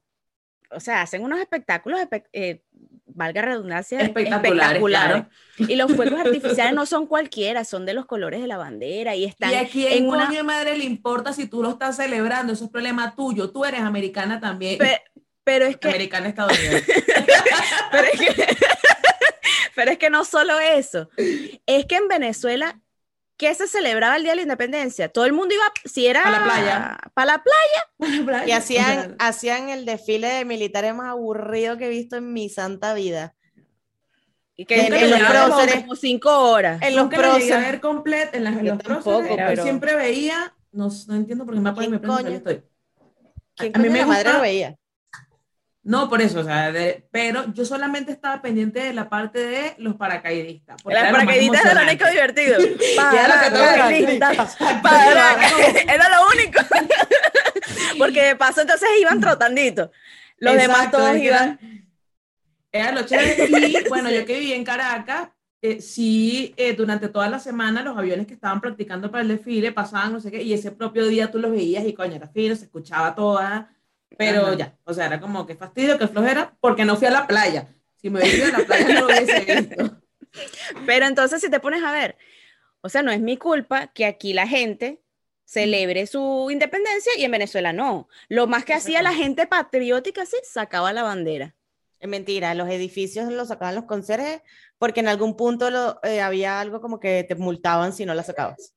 [0.73, 2.63] O sea, hacen unos espectáculos, espe- eh,
[3.05, 5.27] valga redundancia, Espectaculares, claro.
[5.57, 9.25] Y los fuegos artificiales no son cualquiera, son de los colores de la bandera y
[9.25, 12.53] están Y a quién en una- coño madre le importa si tú lo estás celebrando,
[12.53, 13.51] eso es problema tuyo.
[13.51, 14.77] Tú eres americana también.
[14.77, 15.01] Pe-
[15.43, 16.85] pero es que Americana estadounidense.
[17.91, 18.57] pero es que,
[19.75, 22.79] pero es que no solo eso, es que en Venezuela,
[23.41, 25.09] ¿qué se celebraba el Día de la Independencia?
[25.09, 26.21] Todo el mundo iba, si era...
[26.21, 26.97] A la playa.
[27.15, 28.47] Para la playa.
[28.47, 32.93] Y hacían, hacían el desfile de militares más aburrido que he visto en mi santa
[32.93, 33.33] vida.
[34.55, 35.75] Y que En los próceres.
[35.81, 36.79] como cinco horas.
[36.83, 37.49] En los a próceres.
[37.49, 41.15] ver completo, en, las, en Yo los tampoco, próceres, pero- yo siempre veía, no, no
[41.15, 42.29] entiendo por qué me y me ¿Quién prendo, pero coño?
[42.29, 42.63] yo estoy.
[43.55, 44.75] ¿Quién a mí me madre lo veía?
[45.83, 49.73] No, por eso, o sea, de- pero yo solamente estaba pendiente de la parte de
[49.79, 50.81] los paracaidistas.
[50.81, 52.57] porque Las era lo más paracaidistas era lo único divertido.
[52.59, 53.57] era lo.
[53.59, 54.57] Paracaidistas.
[55.87, 56.59] Era único.
[57.97, 59.91] Porque de paso entonces iban trotandito.
[60.37, 61.59] Los demás Exacto, todos es que iban.
[62.71, 63.67] Era, era lo chévere.
[63.67, 65.29] Y bueno, yo que viví en Caracas,
[65.61, 69.71] eh, sí, eh, durante toda la semana los aviones que estaban practicando para el desfile
[69.71, 72.55] pasaban, no sé qué, y ese propio día tú los veías y coño, era fino,
[72.55, 73.71] se escuchaba toda,
[74.17, 74.55] pero Ajá.
[74.55, 77.73] ya, o sea, era como que fastidio, que flojera, porque no fui a la playa.
[77.95, 80.01] Si me hubiese ido a la playa no lo hubiese visto.
[80.85, 82.17] Pero entonces, si te pones a ver,
[82.81, 85.01] o sea, no es mi culpa que aquí la gente
[85.45, 88.07] celebre su independencia y en Venezuela no.
[88.29, 91.55] Lo más que hacía la gente patriótica, sí, sacaba la bandera.
[91.99, 94.41] Es mentira, los edificios los sacaban los conserjes
[94.79, 98.23] porque en algún punto lo- eh, había algo como que te multaban si no la
[98.23, 98.73] sacabas.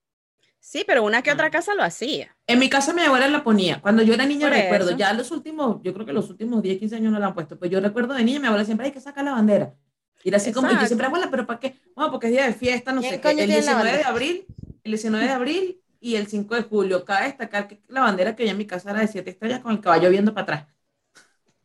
[0.67, 1.51] Sí, pero una que otra Ah.
[1.51, 2.35] casa lo hacía.
[2.47, 3.83] En mi casa mi abuela la ponía.
[3.83, 4.97] Cuando yo era niña Por recuerdo, eso.
[4.99, 7.59] ya los últimos, yo creo que los últimos 10, 15 años no la han puesto,
[7.59, 9.75] pues yo recuerdo de niña mi abuela siempre hay que sacar la bandera.
[10.23, 11.77] Y era así como, y yo siempre, abuela, pero ¿para qué?
[11.95, 13.29] Bueno, porque es día de fiesta, no ¿Quién sé qué.
[13.31, 14.09] El tiene la 19 de bandera?
[14.09, 14.47] abril,
[14.85, 17.05] el 19 de abril y el 5 de julio.
[17.05, 19.71] Cabe destacar que la bandera que había en mi casa era de siete estrellas con
[19.73, 20.67] el caballo viendo para atrás.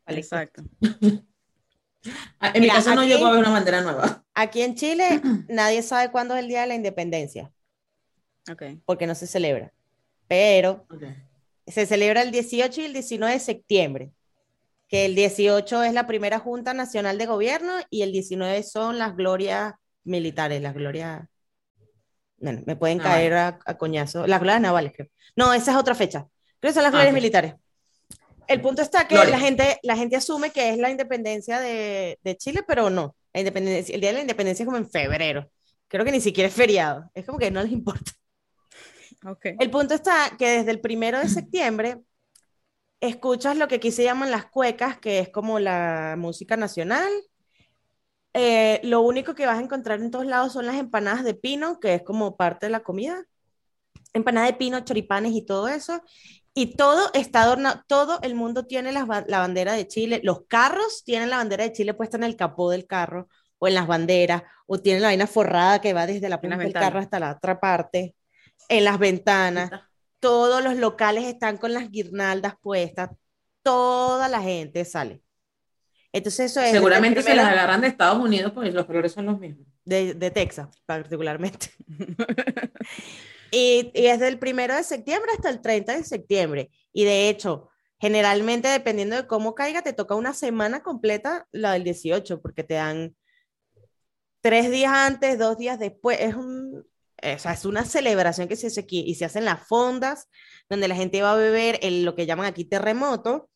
[0.07, 0.61] Exacto.
[2.39, 4.23] Ah, En mi Mira, casa no aquí- llegó a haber una bandera nueva.
[4.33, 7.51] Aquí en Chile nadie sabe cuándo es el Día de la Independencia
[8.51, 8.63] Ok.
[8.85, 9.71] porque no se celebra,
[10.27, 11.03] pero Ok.
[11.67, 14.11] se celebra el 18 y el 19 de septiembre.
[14.87, 19.15] que el 18 es la primera Junta Nacional de Gobierno y el 19 son las
[19.15, 21.27] glorias militares, las glorias...
[22.37, 23.15] Bueno, me pueden Navales.
[23.19, 24.25] caer a, a coñazo.
[24.25, 25.09] Las glorias navales, creo.
[25.35, 26.25] No, esa es otra fecha.
[26.59, 27.15] Creo que son las Ah, glorias ok.
[27.15, 27.53] militares.
[28.47, 29.31] El punto está que Gloria.
[29.31, 33.15] la gente, la gente asume que es la independencia de, de Chile, pero no.
[33.31, 35.51] La independencia, el día de la independencia es como en febrero.
[35.87, 37.11] Creo que ni siquiera es feriado.
[37.13, 38.11] Es como que no les importa.
[39.25, 39.45] Ok.
[39.59, 42.01] El punto está que desde el primero de septiembre
[43.01, 47.09] escuchas lo que aquí se llaman las cuecas, que es como la música nacional.
[48.33, 51.79] Eh, lo único que vas a encontrar en todos lados son las empanadas de pino,
[51.79, 53.23] que es como parte de la comida.
[54.13, 56.01] Empanada de pino, choripanes y todo eso.
[56.53, 60.19] Y todo está adornado, todo el mundo tiene ba- la, bandera de Chile.
[60.23, 63.27] Los carros tienen la bandera de Chile puesta en el capó del carro
[63.59, 66.71] o en las banderas, o tienen la vaina forrada que va desde la punta del
[66.71, 68.15] carro hasta la otra parte,
[68.67, 69.71] en las ventanas
[70.19, 73.09] todos los locales están con las guirnaldas puestas,
[73.63, 75.21] toda la gente sale.
[76.11, 79.39] Entonces eso es Seguramente se las agarran de Estados Unidos porque los colores son los
[79.39, 79.67] mismos.
[79.85, 81.67] de, de Texas, particularmente.
[83.51, 86.71] y, y es del primero de septiembre hasta el 30 de septiembre.
[86.91, 87.69] Y de hecho,
[87.99, 92.75] generalmente dependiendo de cómo caiga, te toca una semana completa la del 18, porque te
[92.75, 93.15] dan
[94.41, 96.17] tres días antes, dos días después.
[96.19, 96.85] Es un,
[97.23, 100.27] o sea, es una celebración que se hace aquí y se hacen las fondas,
[100.69, 103.49] donde la gente va a beber el, lo que llaman aquí terremoto,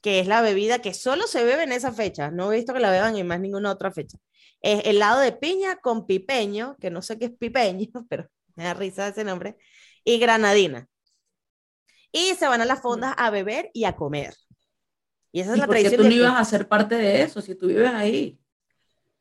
[0.00, 2.30] que es la bebida que solo se bebe en esa fecha.
[2.30, 4.18] No he visto que la beban en más ninguna otra fecha.
[4.60, 8.74] Es helado de piña con pipeño, que no sé qué es pipeño, pero me da
[8.74, 9.56] risa ese nombre,
[10.04, 10.88] y granadina.
[12.12, 14.34] Y se van a las fondas a beber y a comer.
[15.30, 16.94] Y esa es ¿Y la por qué tradición tú de no ibas a ser parte
[16.94, 18.40] de eso si tú vives ahí?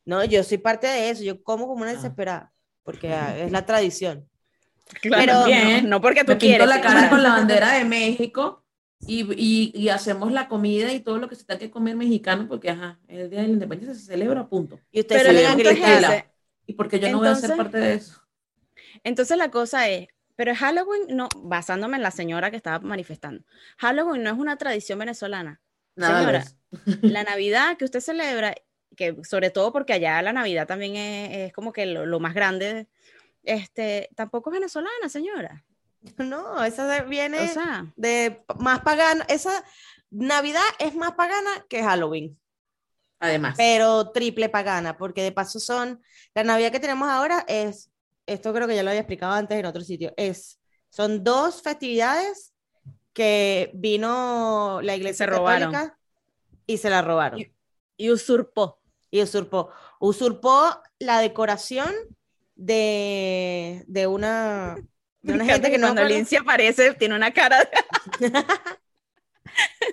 [0.06, 1.96] No, yo soy parte de eso, yo como como una Ah.
[1.96, 2.54] desesperada,
[2.88, 4.28] porque ah, es la tradición.
[5.02, 5.90] Claro, Pero- no, Bien.
[5.90, 6.68] no porque tú Me pinto quieres.
[6.70, 8.64] la cara con la bandera de México
[9.06, 12.48] y, y, y hacemos la comida y todo lo que se tenga que comer mexicano
[12.48, 14.80] porque, ajá, el Día de la Independencia se celebra, punto.
[14.94, 16.04] Y ustedes Pero el salen a punto es gritar.
[16.14, 16.26] ese.
[16.68, 18.22] ¿Y porque yo no voy a ser parte de eso?
[19.04, 23.44] Entonces la cosa es, pero Halloween, no, basándome en la señora que estaba manifestando,
[23.78, 25.60] Halloween no es una tradición venezolana.
[25.98, 26.46] Nada Señora.
[27.02, 28.56] La Navidad que usted celebra,
[28.98, 32.34] que sobre todo porque allá la Navidad también es, es como que lo, lo más
[32.34, 32.88] grande,
[33.44, 35.64] este, tampoco es venezolana, señora.
[36.18, 39.26] No, esa viene O sea, de más pagana.
[39.30, 39.64] Esa
[40.10, 42.40] Navidad es más pagana que Halloween,
[43.20, 46.02] Además, pero triple pagana, porque de paso son,
[46.36, 47.90] la Navidad que tenemos ahora es,
[48.26, 52.54] esto creo que ya lo había explicado antes en otro sitio, es, son dos festividades
[53.12, 55.72] que vino la iglesia robaron.
[55.72, 56.00] católica
[56.68, 57.40] y se la robaron.
[57.40, 57.52] Y-
[58.00, 58.80] y usurpó.
[59.12, 59.70] Y usurpó.
[60.00, 61.94] Usurpó la decoración
[62.56, 64.76] de, de una,
[65.22, 66.04] de una Me gente que no cuando.
[66.04, 68.32] Lindsay aparece, tiene una cara de...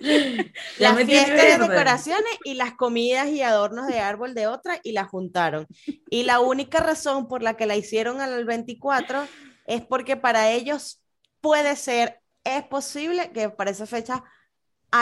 [0.79, 5.09] las fiestas de decoraciones y las comidas y adornos de árbol de otra y las
[5.09, 5.67] juntaron.
[6.11, 9.27] Y la única razón por la que la hicieron al 24
[9.67, 11.03] es porque para ellos
[11.41, 14.25] puede ser, es posible que para esa fecha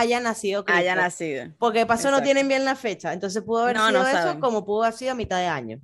[0.00, 0.78] haya nacido Cristo.
[0.80, 1.52] haya nacido.
[1.58, 2.24] Porque de paso no Exacto.
[2.24, 3.12] tienen bien la fecha.
[3.12, 4.40] Entonces pudo haber No, sido no eso saben.
[4.40, 5.80] como pudo haber sido a mitad de año.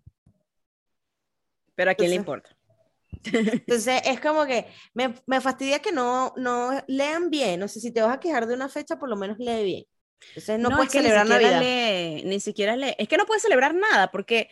[1.75, 3.53] Pero a quién le Entonces- importa.
[3.61, 7.59] Entonces es como que me, me fastidia que no, no lean bien.
[7.61, 9.85] No sé si te vas a quejar de una fecha, por lo menos lee bien.
[10.29, 11.61] Entonces no, es puedes que celebrar ni Navidad.
[11.61, 12.94] lee- ni siquiera lee.
[12.99, 14.49] Es que no puedes celebrar nada porque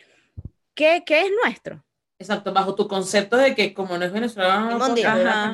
[0.73, 1.83] ¿qué, qué es nuestro?
[2.19, 4.77] Exacto, bajo tu concepto de que como no es venezolano, no,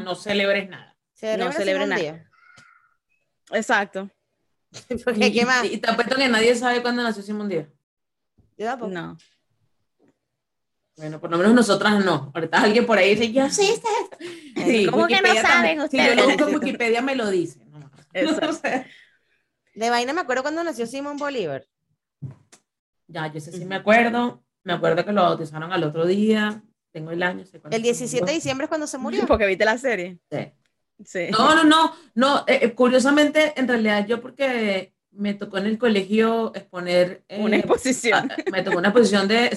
[0.04, 0.96] no celebres nada.
[1.14, 2.02] Celebra no celebra Simón nada.
[2.02, 2.28] Díaz.
[3.52, 4.10] Exacto.
[5.06, 5.64] Porque, ¿qué más?
[5.66, 7.68] Y, y te apuesto que nadie sabe cuándo nació Simón Díaz.
[8.58, 8.92] Yo tampoco.
[8.92, 9.18] No.
[10.96, 12.32] Bueno, por lo menos nosotras no.
[12.34, 14.64] Ahorita alguien por ahí dice, yo sí sé.
[14.64, 15.90] Sí, ¿Cómo que no saben también.
[15.90, 17.66] Si yo lo busco en Wikipedia me lo dice.
[17.66, 18.50] No, Exacto.
[18.50, 18.86] O sea,
[19.74, 21.66] De vaina me acuerdo cuando nació Simón Bolívar.
[23.08, 24.44] ya, yo sé si me acuerdo.
[24.64, 26.64] Me acuerdo que lo bautizaron al otro día.
[26.92, 27.44] Tengo el año.
[27.46, 29.26] sé El se 17 de diciembre es cuando se murió.
[29.28, 30.20] Porque viste la serie.
[30.30, 30.52] Sí.
[31.06, 31.28] Sí.
[31.32, 32.40] No, no, no, no.
[32.48, 37.58] eh, eh, curiosamente, en realidad yo porque me tocó en el colegio exponer eh, Una
[37.58, 38.32] exposición.
[38.32, 39.50] ah, me tocó una exposición de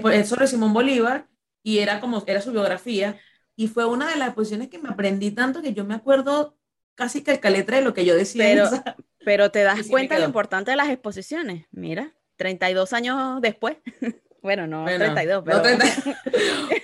[0.00, 1.28] pues, es sobre Simón Bolívar
[1.62, 3.18] y era como era su biografía
[3.56, 6.56] y fue una de las exposiciones que me aprendí tanto que yo me acuerdo
[6.96, 8.44] casi que el caletre de lo que yo decía.
[8.44, 11.66] Pero- esa- Pero te das sí cuenta de lo importante de las exposiciones.
[11.70, 13.76] Mira, 32 años después.
[14.44, 15.84] bueno, no Bueno, 32, no, pero 30.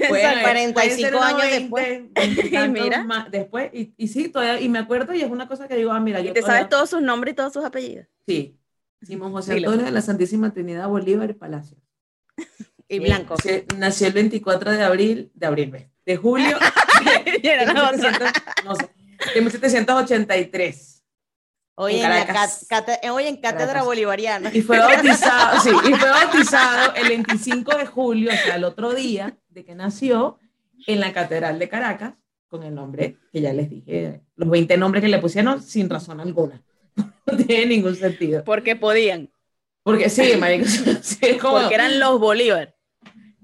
[0.08, 2.00] Bueno, Exacto, 45 puede ser unos años 20, después.
[2.14, 3.04] 20 y tantos Mira.
[3.04, 5.92] más después y, y sí, todavía, y me acuerdo y es una cosa que digo,
[5.92, 8.06] ah, mira, y yo te todavía- sabes todos sus nombres y todos sus apellidos.
[8.26, 8.58] Sí,
[9.02, 9.52] Simón José.
[9.54, 11.76] Antonio de la Santísima Trinidad Bolívar y Palacio.
[12.88, 13.36] Y blanco.
[13.40, 16.58] Sí, Nació el 24 de abril, de abril, de julio
[17.40, 18.10] Y era de la otra.
[18.10, 18.32] 1700,
[18.64, 18.88] no sé,
[19.34, 20.99] de 1783.
[21.82, 22.66] Hoy En en, la Caracas.
[22.68, 23.84] cat- cate- hoy en Cátedra Caracas.
[23.86, 24.50] Bolivariana.
[24.52, 28.92] Y fue bautizado, sí, y fue bautizado el 25 de julio, o sea, el otro
[28.92, 30.38] día de que nació,
[30.86, 32.14] en la Catedral de Caracas,
[32.48, 36.20] con el nombre que ya les dije, los 20 nombres que le pusieron sin razón
[36.20, 36.62] alguna.
[37.26, 38.42] No tiene ningún sentido.
[38.44, 39.30] Porque podían,
[39.82, 40.66] Porque sí, marico,
[41.02, 42.74] sí, como- porque eran los Bolívar.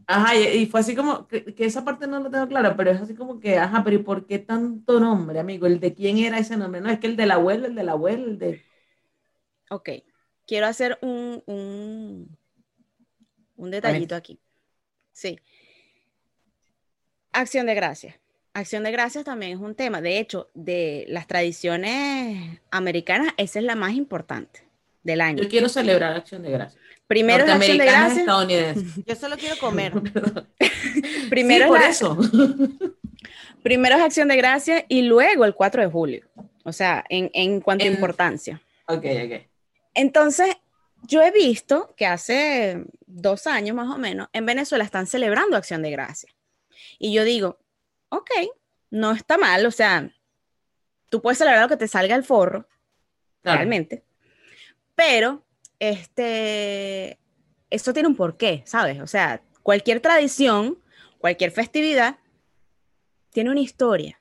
[0.08, 2.92] Ajá, y, y fue así como, que, que esa parte no lo tengo clara, pero
[2.92, 5.66] es así como que, ajá, pero ¿y por qué tanto nombre, amigo?
[5.66, 6.80] ¿El de quién era ese nombre?
[6.80, 8.62] No, es que el del abuelo, el del abuelo, el de...
[9.68, 9.90] Ok,
[10.46, 12.38] quiero hacer un, un,
[13.56, 14.38] un detallito aquí.
[15.10, 15.40] Sí.
[17.32, 18.14] Acción de gracias.
[18.54, 20.00] Acción de gracias también es un tema.
[20.00, 24.65] De hecho, de las tradiciones americanas, esa es la más importante
[25.06, 25.42] del año.
[25.42, 26.82] Yo quiero celebrar Acción de Gracias.
[27.06, 28.26] Primero es la acción de gracias.
[29.06, 29.92] Yo solo quiero comer.
[31.30, 32.18] Primero, sí, por la- eso.
[33.62, 36.26] primero es acción de gracias y luego el 4 de julio.
[36.64, 38.60] O sea, en, en cuanto a importancia.
[38.86, 39.42] ok, ok.
[39.94, 40.56] Entonces,
[41.02, 45.82] yo he visto que hace dos años más o menos en Venezuela están celebrando Acción
[45.82, 46.32] de Gracias.
[46.98, 47.58] Y yo digo,
[48.08, 48.30] ok,
[48.90, 50.10] no está mal, o sea,
[51.08, 52.66] tú puedes celebrar lo que te salga el forro,
[53.42, 53.58] Claro.
[53.58, 54.02] realmente,
[54.96, 55.44] pero
[55.78, 57.20] este,
[57.70, 59.00] esto tiene un porqué, ¿sabes?
[59.00, 60.78] O sea, cualquier tradición,
[61.18, 62.18] cualquier festividad,
[63.30, 64.18] tiene una historia.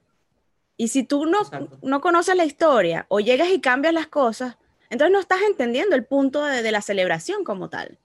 [0.77, 1.79] Y si tú no, Exacto.
[1.81, 4.57] no conoces la historia o llegas y cambias las cosas,
[4.89, 7.97] entonces no estás entendiendo el punto de, de la celebración como tal.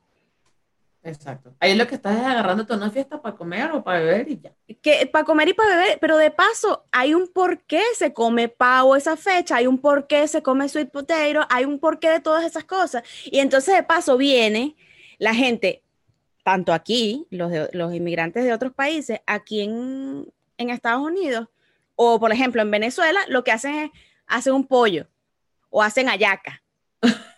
[1.03, 1.55] Exacto.
[1.61, 4.39] Ahí lo que estás es agarrándote a una fiesta para comer o para beber y
[4.41, 4.53] ya.
[4.83, 8.49] Que para comer y para beber, pero de paso hay un por qué se come
[8.49, 12.21] pavo esa fecha, hay un por qué se come sweet potato, hay un porqué de
[12.21, 13.03] todas esas cosas.
[13.25, 14.77] Y entonces de paso viene
[15.19, 15.83] la gente,
[16.45, 21.49] tanto aquí, los, de- los inmigrantes de otros países, aquí en, en Estados Unidos,
[21.97, 23.91] o por ejemplo en Venezuela, lo que hacen es,
[24.27, 25.07] hacen un pollo,
[25.71, 26.60] o hacen ayaca,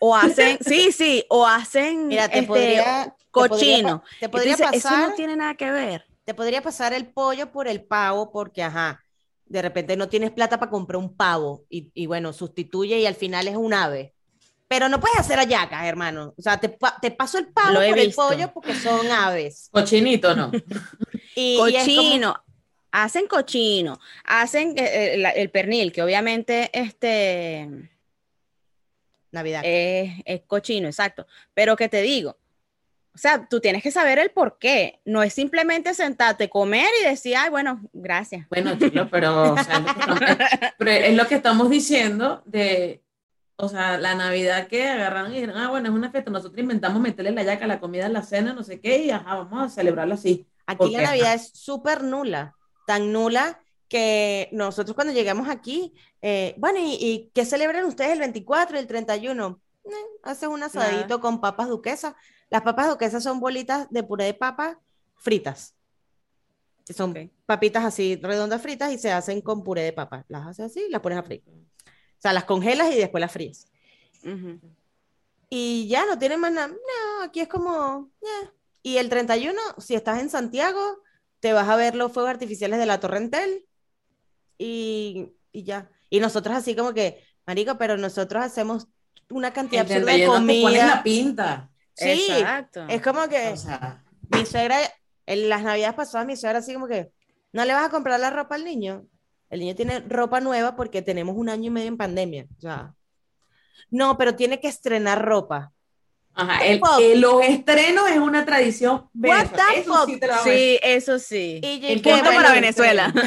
[0.00, 4.02] o hacen, sí, sí, o hacen Mira, te este, podría, te podría cochino.
[4.20, 6.04] Te podría, Entonces, pasar, eso no tiene nada que ver.
[6.24, 9.02] te podría pasar el pollo por el pavo porque, ajá,
[9.46, 13.14] de repente no tienes plata para comprar un pavo y, y bueno, sustituye y al
[13.14, 14.14] final es un ave.
[14.66, 16.32] Pero no puedes hacer hallacas, hermano.
[16.38, 19.68] O sea, te, pa- te paso el pavo por el pollo porque son aves.
[19.70, 20.50] Cochinito, ¿no.
[21.34, 22.44] Y, y es como- cochino,
[22.90, 27.68] hacen cochino, hacen eh, eh, la- el pernil, que obviamente este
[29.32, 29.62] Navidad.
[29.64, 31.26] es, es cochino, exacto.
[31.54, 32.38] Pero que te digo,
[33.14, 35.00] o sea, tú tienes que saber el por qué.
[35.04, 38.48] No es simplemente sentarte, comer y decir, ay, bueno, gracias.
[38.48, 42.42] Bueno, chulo, pero, o sea, es lo que estamos, pero es lo que estamos diciendo
[42.46, 43.02] de,
[43.56, 47.02] o sea, la Navidad que agarraron y dijeron, ah, bueno, es una fiesta, nosotros inventamos
[47.02, 49.62] meterle la yaca a la comida, a la cena, no sé qué, y ajá, vamos
[49.62, 50.46] a celebrarlo así.
[50.66, 53.61] Aquí la Navidad es súper nula, tan nula
[53.92, 58.80] que nosotros cuando llegamos aquí, eh, bueno, ¿y, y qué celebran ustedes el 24 y
[58.80, 59.60] el 31?
[59.84, 59.90] Eh,
[60.22, 62.14] haces un asadito con papas duquesas.
[62.48, 64.80] Las papas duquesas son bolitas de puré de papa
[65.16, 65.74] fritas.
[66.88, 67.12] Son
[67.44, 70.24] papitas así redondas fritas y se hacen con puré de papa.
[70.28, 71.42] Las haces así y las pones a freír.
[71.46, 73.66] O sea, las congelas y después las fríes.
[75.50, 76.68] Y ya no tienen más nada.
[76.68, 78.10] No, aquí es como.
[78.22, 78.48] eh.
[78.82, 80.80] Y el 31, si estás en Santiago,
[81.40, 83.66] te vas a ver los fuegos artificiales de la Torre Entel.
[84.62, 85.90] Y, y ya.
[86.08, 88.86] Y nosotros, así como que, Marico, pero nosotros hacemos
[89.30, 91.02] una cantidad absurda de 31 te pones la comida.
[91.02, 91.70] pinta.
[91.94, 92.86] Sí, Exacto.
[92.88, 94.78] es como que O sea, mi suegra,
[95.26, 97.10] en las navidades pasadas, mi suegra así como que,
[97.52, 99.06] ¿no le vas a comprar la ropa al niño?
[99.50, 102.46] El niño tiene ropa nueva porque tenemos un año y medio en pandemia.
[102.56, 102.94] O sea,
[103.90, 105.72] no, pero tiene que estrenar ropa.
[106.34, 109.08] Ajá, el, el- los estrenos es una tradición.
[109.14, 110.08] What Eso fuck?
[110.08, 110.20] sí.
[110.44, 111.60] Sí, eso sí.
[111.62, 113.12] Y El punto para Venezuela.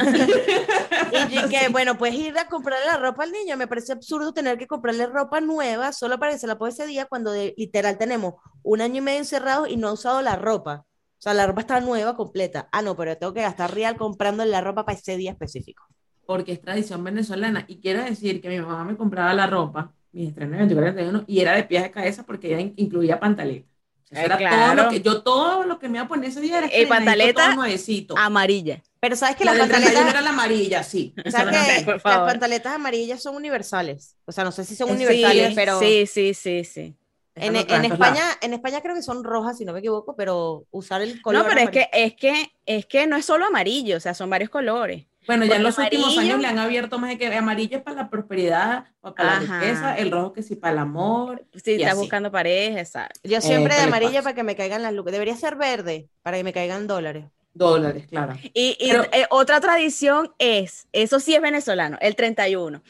[1.29, 4.57] Y que, bueno, pues ir a comprarle la ropa al niño, me parece absurdo tener
[4.57, 7.97] que comprarle ropa nueva solo para que se la ponga ese día cuando de- literal
[7.97, 10.85] tenemos un año y medio encerrados y no ha usado la ropa.
[11.17, 12.67] O sea, la ropa está nueva, completa.
[12.71, 15.83] Ah, no, pero tengo que gastar real comprando la ropa para ese día específico.
[16.25, 17.65] porque es tradición venezolana.
[17.67, 21.23] Y quiero decir que mi mamá me compraba la ropa, mis estrenos 24 y 31,
[21.27, 23.67] y era de pies a cabeza porque ella in- incluía pantaleta.
[24.03, 24.83] O sea, Ay, era todo claro.
[24.83, 27.43] lo que, yo todo lo que me iba a poner ese día era estrenadito, pantaleta
[27.45, 28.15] todo nuevecito.
[28.17, 28.81] Amarilla.
[28.99, 31.13] Pero sabes que la las del 31 pantaletas, era la amarilla, sí.
[31.29, 31.75] ¿sabes solamente.
[31.85, 34.15] que por las pantaletas amarillas son universales?
[34.25, 36.95] O sea, no sé si son Sí, universales, pero Sí, sí, sí, sí.
[37.35, 40.65] en, Déjame en España, en España creo que son rojas, si no me equivoco, pero
[40.71, 43.97] usar el color No, pero es que, es que, es que no es solo amarillo,
[43.97, 45.05] o sea, son varios colores.
[45.27, 47.83] Bueno, ya en los últimos amarillo- años le han abierto más de que amarillo es
[47.83, 49.41] para la prosperidad, o para Ajá.
[49.43, 51.45] la riqueza, el rojo que sí para el amor.
[51.55, 51.99] Si Y estás así.
[52.01, 53.19] buscando pareja, exacto.
[53.23, 54.23] Yo siempre Eh, de ¿qué le amarilla pasa?
[54.23, 55.11] para que me caigan las lucas.
[55.13, 57.25] Debería ser verde para que me caigan dólares.
[57.53, 58.33] Dólares, claro.
[58.53, 62.81] Y, y, Pero- eh, otra tradición es, eso sí es venezolano, el 31.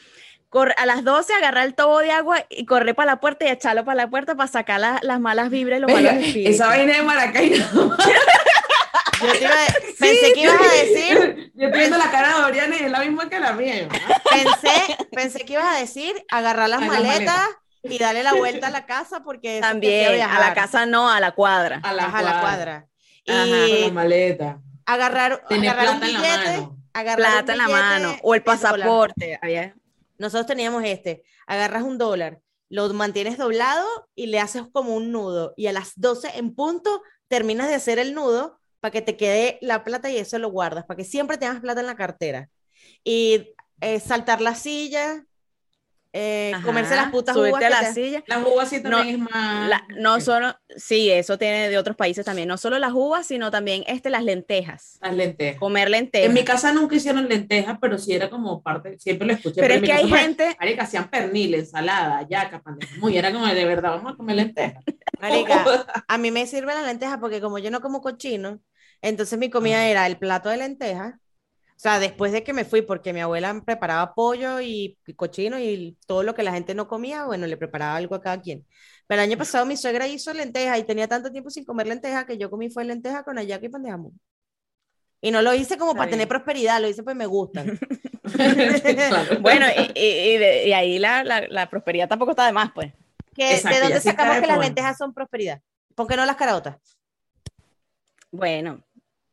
[0.48, 3.48] corre, a las 12 agarrar el tobo de agua y correr para la puerta y
[3.48, 6.54] echarlo para la puerta para sacar la- las malas vibras y los Venga, malos espíritus.
[6.54, 7.96] esa vaina de Maracay no.
[9.26, 12.44] Yo te iba a- pensé que ibas a decir, Yo estoy viendo la cara de
[12.44, 13.88] Oriana y es la misma que la mía.
[14.30, 17.48] pensé, pensé que ibas a decir agarrar las maletas
[17.82, 21.32] y darle la vuelta a la casa porque También, a la casa no, a la
[21.32, 21.80] cuadra.
[21.82, 22.86] A la, Ajá, a la cuadra.
[23.24, 24.60] Y Ajá, Con la maleta.
[24.84, 26.76] agarrar, agarrar un plata en la billete, mano.
[26.92, 28.16] agarrar Plata un en la billete mano.
[28.22, 29.40] O el pasaporte.
[30.18, 35.52] Nosotros teníamos este, agarras un dólar, lo mantienes doblado y le haces como un nudo
[35.56, 39.58] y a las 12 en punto terminas de hacer el nudo para que te quede
[39.62, 42.48] la plata y eso lo guardas, para que siempre tengas plata en la cartera.
[43.02, 43.48] Y
[43.80, 45.24] eh, saltar la silla,
[46.12, 48.22] eh, Ajá, comerse las putas subirte uvas a la te- silla.
[48.28, 49.68] La uvas sí también No, es más.
[49.68, 53.50] La- no solo, sí, eso tiene de otros países también, no solo las uvas, sino
[53.50, 54.98] también este, las lentejas.
[55.02, 55.58] Las lentejas.
[55.58, 56.28] Comer lentejas.
[56.28, 59.60] En mi casa nunca hicieron lentejas, pero sí era como parte, siempre lo escuché.
[59.60, 63.32] Pero en es que hay gente, Marica, hacían pernil, ensalada, yaca, pan de muy, era
[63.32, 64.84] como de verdad, vamos a comer lentejas.
[65.20, 65.64] Marica,
[66.08, 68.60] a mí me sirven las lentejas porque como yo no como cochino,
[69.02, 71.14] entonces mi comida era el plato de lentejas.
[71.76, 75.98] O sea, después de que me fui, porque mi abuela preparaba pollo y, cochino y
[76.06, 78.66] todo lo que la gente no comía, bueno, le preparaba algo a cada quien.
[79.06, 82.24] Pero el año pasado mi suegra hizo lentejas y tenía tanto tiempo sin comer lentejas
[82.24, 84.18] que yo comí fue lenteja con ayaca y pan de jamón.
[85.20, 87.78] Y no lo hice como Está para tener prosperidad, lo hice pues me gustan.
[89.40, 92.92] Bueno, y, y- ahí la, la- la prosperidad tampoco está de más, pues.
[93.34, 95.60] ¿Qué- Exacto, ¿De dónde sacamos que las lentejas son prosperidad?
[95.94, 96.76] ¿Por qué no las caraotas?
[98.30, 98.84] Bueno,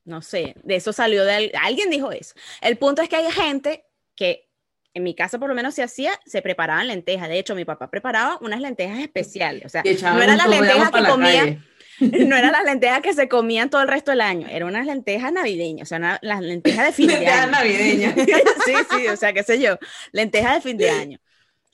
[0.06, 2.34] no sé, de eso salió de al- alguien dijo eso.
[2.62, 3.86] El punto es que hay gente
[4.16, 4.50] que
[4.94, 7.28] en mi casa por lo menos se hacía, se preparaban lentejas.
[7.30, 9.66] De hecho, mi papá preparaba unas lentejas especiales.
[9.66, 11.66] O sea, no eran las lentejas que la comían,
[12.00, 15.32] no eran las lentejas que se comían todo el resto del año, eran unas lentejas
[15.34, 17.52] navideñas, o sea, una- las lentejas de fin de Lentejas año.
[17.52, 18.16] navideñas.
[18.66, 19.78] sí, sí, o sea, qué sé yo,
[20.12, 21.20] lentejas de fin de año.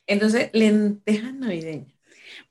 [0.07, 1.93] Entonces, lentejas navideñas.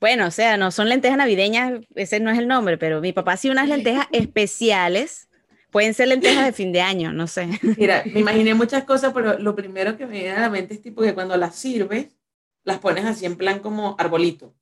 [0.01, 3.33] Bueno, o sea, no son lentejas navideñas, ese no es el nombre, pero mi papá
[3.33, 5.28] hacía unas lentejas especiales.
[5.71, 7.49] Pueden ser lentejas de fin de año, no sé.
[7.77, 10.81] Mira, me imaginé muchas cosas, pero lo primero que me viene a la mente es
[10.83, 12.09] tipo que cuando las sirves,
[12.65, 14.55] las pones así en plan como arbolito.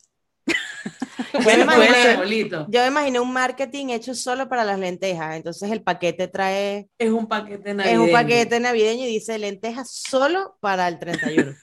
[1.45, 2.11] Bueno, Como puede el ser.
[2.17, 2.67] arbolito.
[2.71, 5.37] Yo me imaginé un marketing hecho solo para las lentejas.
[5.37, 8.03] Entonces el paquete trae, Es un paquete es navideño.
[8.05, 11.55] un paquete navideño y dice lentejas solo para el 31.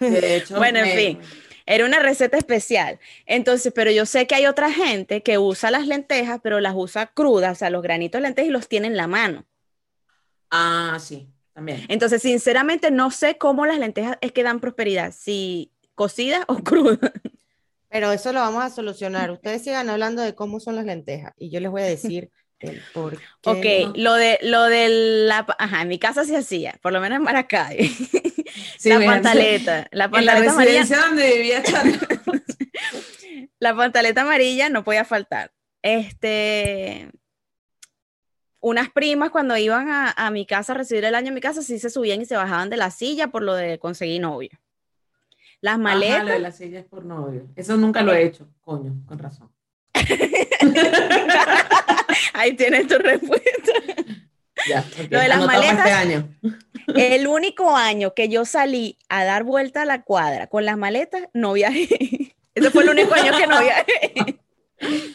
[0.00, 1.18] De hecho, Bueno, en me- fin.
[1.70, 2.98] Era una receta especial.
[3.26, 7.08] Entonces, pero yo sé que hay otra gente que usa las lentejas, pero las usa
[7.08, 9.44] crudas, o sea, los granitos de lentejas y los tiene en la mano.
[10.50, 11.84] Ah, sí, también.
[11.88, 17.12] Entonces, sinceramente, no sé cómo las lentejas es que dan prosperidad, si cocidas o crudas.
[17.90, 19.30] Pero eso lo vamos a solucionar.
[19.30, 22.80] Ustedes sigan hablando de cómo son las lentejas y yo les voy a decir el
[22.94, 23.84] por qué.
[23.90, 24.88] Ok, lo de, lo de
[25.26, 27.90] la, ajá, en mi casa se hacía, por lo menos en Maracay.
[28.76, 31.62] Sí, la pantaleta, la En la pantaleta amarilla, residencia donde vivía
[33.58, 35.52] la pantaleta amarilla no podía faltar.
[35.82, 37.10] Este,
[38.60, 41.62] unas primas cuando iban a, a mi casa a recibir el año en mi casa,
[41.62, 44.50] sí se subían y se bajaban de la silla por lo de conseguir novio.
[45.60, 47.48] Las Ajá, maletas, lo de las sillas por novio.
[47.56, 49.50] Eso nunca lo he hecho, coño, con razón.
[52.34, 53.72] ahí tienes tu respuesta.
[54.68, 56.28] Ya, Lo de las maletas- Este año.
[56.94, 61.22] El único año que yo salí a dar vuelta a la cuadra con las maletas,
[61.34, 61.88] no viajé.
[62.54, 64.40] Ese fue el único año que no viajé.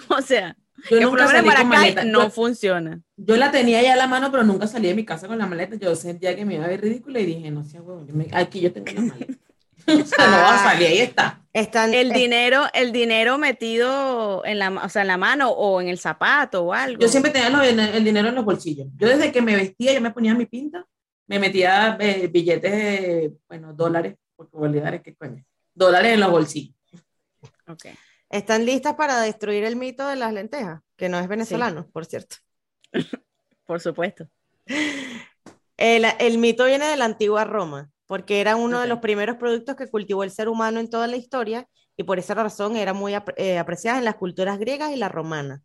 [0.10, 0.56] O sea,
[0.90, 2.04] Yo que nunca salí con maleta.
[2.06, 3.02] no Yo- funciona.
[3.18, 5.46] Yo la tenía ya a la mano, pero nunca salí de mi casa con la
[5.48, 5.76] maleta.
[5.78, 7.82] Yo sentía que me iba a ver ridícula y dije, no sea
[8.14, 9.34] me- aquí yo tengo la maleta.
[9.88, 11.40] No va a salir, ahí está.
[11.54, 15.82] Están, El es- dinero, el dinero metido en la, o sea, en la mano o
[15.82, 17.00] en el zapato o algo.
[17.00, 18.88] Yo siempre tenía los- el dinero en los bolsillos.
[18.96, 20.86] Yo desde que me vestía, yo me ponía mi pinta,
[21.28, 25.44] me metía eh, billetes, de, bueno, dólares, porque bolívares, ¿qué coño?
[25.74, 26.76] Dólares en los bolsillos.
[27.68, 27.86] Ok.
[28.30, 30.82] ¿Están listas para destruir el mito de las lentejas?
[30.98, 32.38] Que no es venezolano, por cierto.
[33.66, 34.28] Por supuesto.
[35.78, 39.76] El, el mito viene de la antigua Roma, porque era uno de los primeros productos
[39.76, 43.14] que cultivó el ser humano en toda la historia y por esa razón era muy
[43.14, 45.62] apre- eh, apreciada en las culturas griegas y la romana.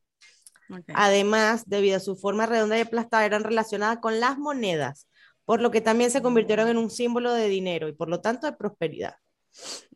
[0.95, 5.09] Además, debido a su forma redonda y aplastada, eran relacionadas con las monedas,
[5.47, 8.47] por lo que también se convirtieron en un símbolo de dinero y por lo tanto
[8.47, 9.15] de prosperidad.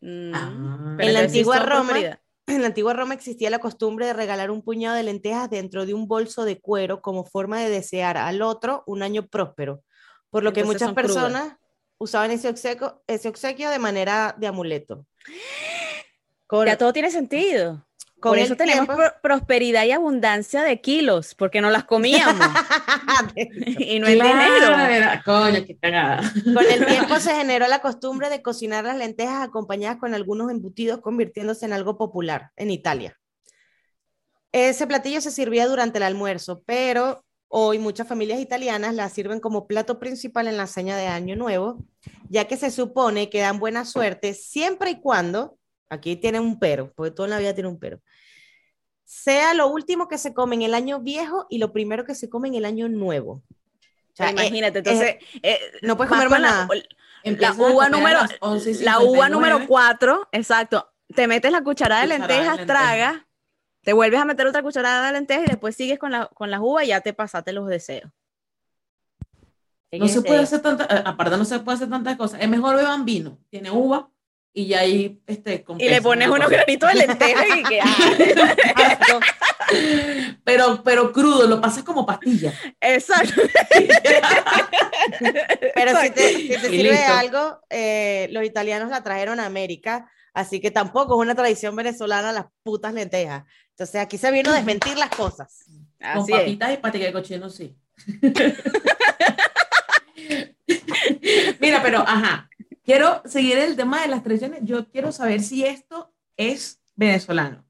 [0.01, 0.97] Mm, Ah.
[0.99, 1.93] En la antigua Roma.
[2.49, 5.95] En la antigua Roma existía la costumbre de regalar un puñado de lentejas dentro de
[5.95, 9.85] un bolso de cuero como forma de desear al otro un año próspero,
[10.29, 10.95] por lo que muchas son
[11.31, 11.57] crudas.
[12.03, 15.07] Usaban ese obsequio, ese obsequio de manera de amuleto.
[16.47, 17.87] Con- Ya todo tiene sentido.
[18.21, 22.35] con Por el eso tenemos pro- prosperidad y abundancia de kilos, porque no las comíamos
[23.35, 25.23] y no Claro, dinero.
[25.25, 26.23] coño, qué cagada.
[26.55, 31.01] Con el tiempo se generó la costumbre de cocinar las lentejas acompañadas con algunos embutidos,
[31.01, 33.19] convirtiéndose en algo popular en Italia.
[34.53, 37.25] Ese platillo se servía durante el almuerzo, pero
[37.55, 41.85] hoy muchas familias italianas la sirven como plato principal en la cena de Año Nuevo,
[42.31, 45.59] ya que se supone que dan buena suerte siempre y cuando,
[45.91, 48.01] aquí tiene un pero, porque toda la vida tiene un pero,
[49.05, 52.31] sea lo último que se come en el año viejo y lo primero que se
[52.31, 53.33] come en el año nuevo.
[53.43, 56.69] O sea, Pero eh, imagínate, entonces, eh, no puedes comer más la- nada.
[56.75, 56.83] La
[57.25, 59.31] Empiezan a uva número, las 11 y la uva 59.
[59.31, 60.89] número 4, exacto.
[61.15, 62.67] Te metes la cucharada de Cucharada de lentejas, lentejas.
[62.67, 63.23] tragas,
[63.83, 66.61] te vuelves a meter otra cucharada de lentejas y después sigues con, la, con las
[66.61, 68.11] uvas y ya te pasaste los deseos.
[69.91, 72.41] ¿Qué No se puede hacer tanta, eh, aparte no se puede hacer tantas cosas.
[72.41, 74.09] Es mejor beban vino, tiene uva
[74.55, 79.21] y ya ahí este Y le pones unos granitos de lentejas y que ah.
[80.45, 82.53] Pero, pero crudo, lo pasas como pastilla.
[82.81, 83.41] Exacto.
[85.75, 90.11] Pero si te, si te sirve de algo, eh, los italianos la trajeron a América,
[90.33, 93.45] así que tampoco es una tradición venezolana las putas lentejas.
[93.71, 95.65] Entonces aquí se vino a desmentir las cosas.
[95.99, 96.31] Con es.
[96.31, 97.77] papitas y patica de cochino, sí.
[101.61, 102.49] Mira, pero, ajá,
[102.85, 104.61] quiero seguir el tema de las tradiciones.
[104.63, 107.65] Yo quiero saber si esto es venezolano.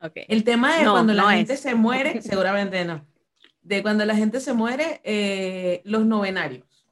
[0.00, 0.18] Ok.
[0.28, 3.06] El tema de No, cuando la gente se muere, seguramente no.
[3.62, 6.86] De cuando la gente se muere, eh, los novenarios.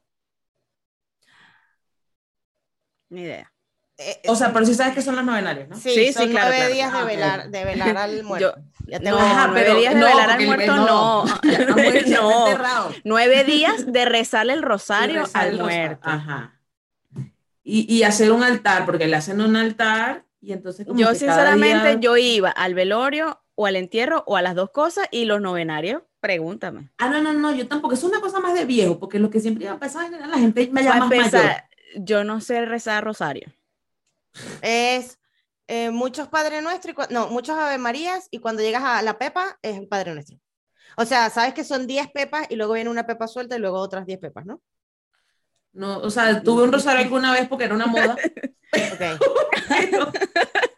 [3.09, 3.52] Ni idea.
[3.97, 5.75] Eh, O sea, pero sí sabes que son los novenarios, ¿no?
[5.75, 6.73] sí, sí, sí, son claro, nueve claro.
[6.73, 7.07] días Ah, de ok.
[7.09, 8.55] velar, de velar al muerto.
[8.87, 10.85] Ya No, Ajá, nueve pero días de no, velar al muerto, no.
[10.85, 11.25] no.
[12.07, 12.47] No.
[12.47, 12.91] enterrado.
[13.03, 15.85] Nueve días de rezarle el rosario rezar al el rosario.
[15.87, 16.09] muerto.
[16.09, 16.59] Ajá.
[17.63, 21.15] Y, y hacer un altar, porque le hacen un altar y entonces como Yo que
[21.15, 25.25] sinceramente, día- yo iba al velorio o al entierro o a las dos cosas y
[25.25, 26.89] los novenarios, pregúntame.
[26.97, 27.93] Ah, no, no, no, yo tampoco.
[27.93, 30.37] Es una cosa más de viejo, porque lo que siempre iba a pensar era la
[30.39, 31.51] gente me Para llama más mayor.
[31.95, 33.47] yo no sé rezar rosario.
[34.61, 35.19] Es
[35.67, 39.57] eh, muchos Padre Nuestro, y no, muchos Ave Marías, y cuando llegas a la Pepa
[39.61, 40.37] es el Padre Nuestro.
[40.97, 43.79] O sea, sabes que son 10 pepas y luego viene una pepa suelta y luego
[43.79, 44.61] otras 10 pepas, ¿no?
[45.71, 48.15] No, o sea, tuve un rosario alguna vez porque era una moda.
[48.93, 50.13] Ok.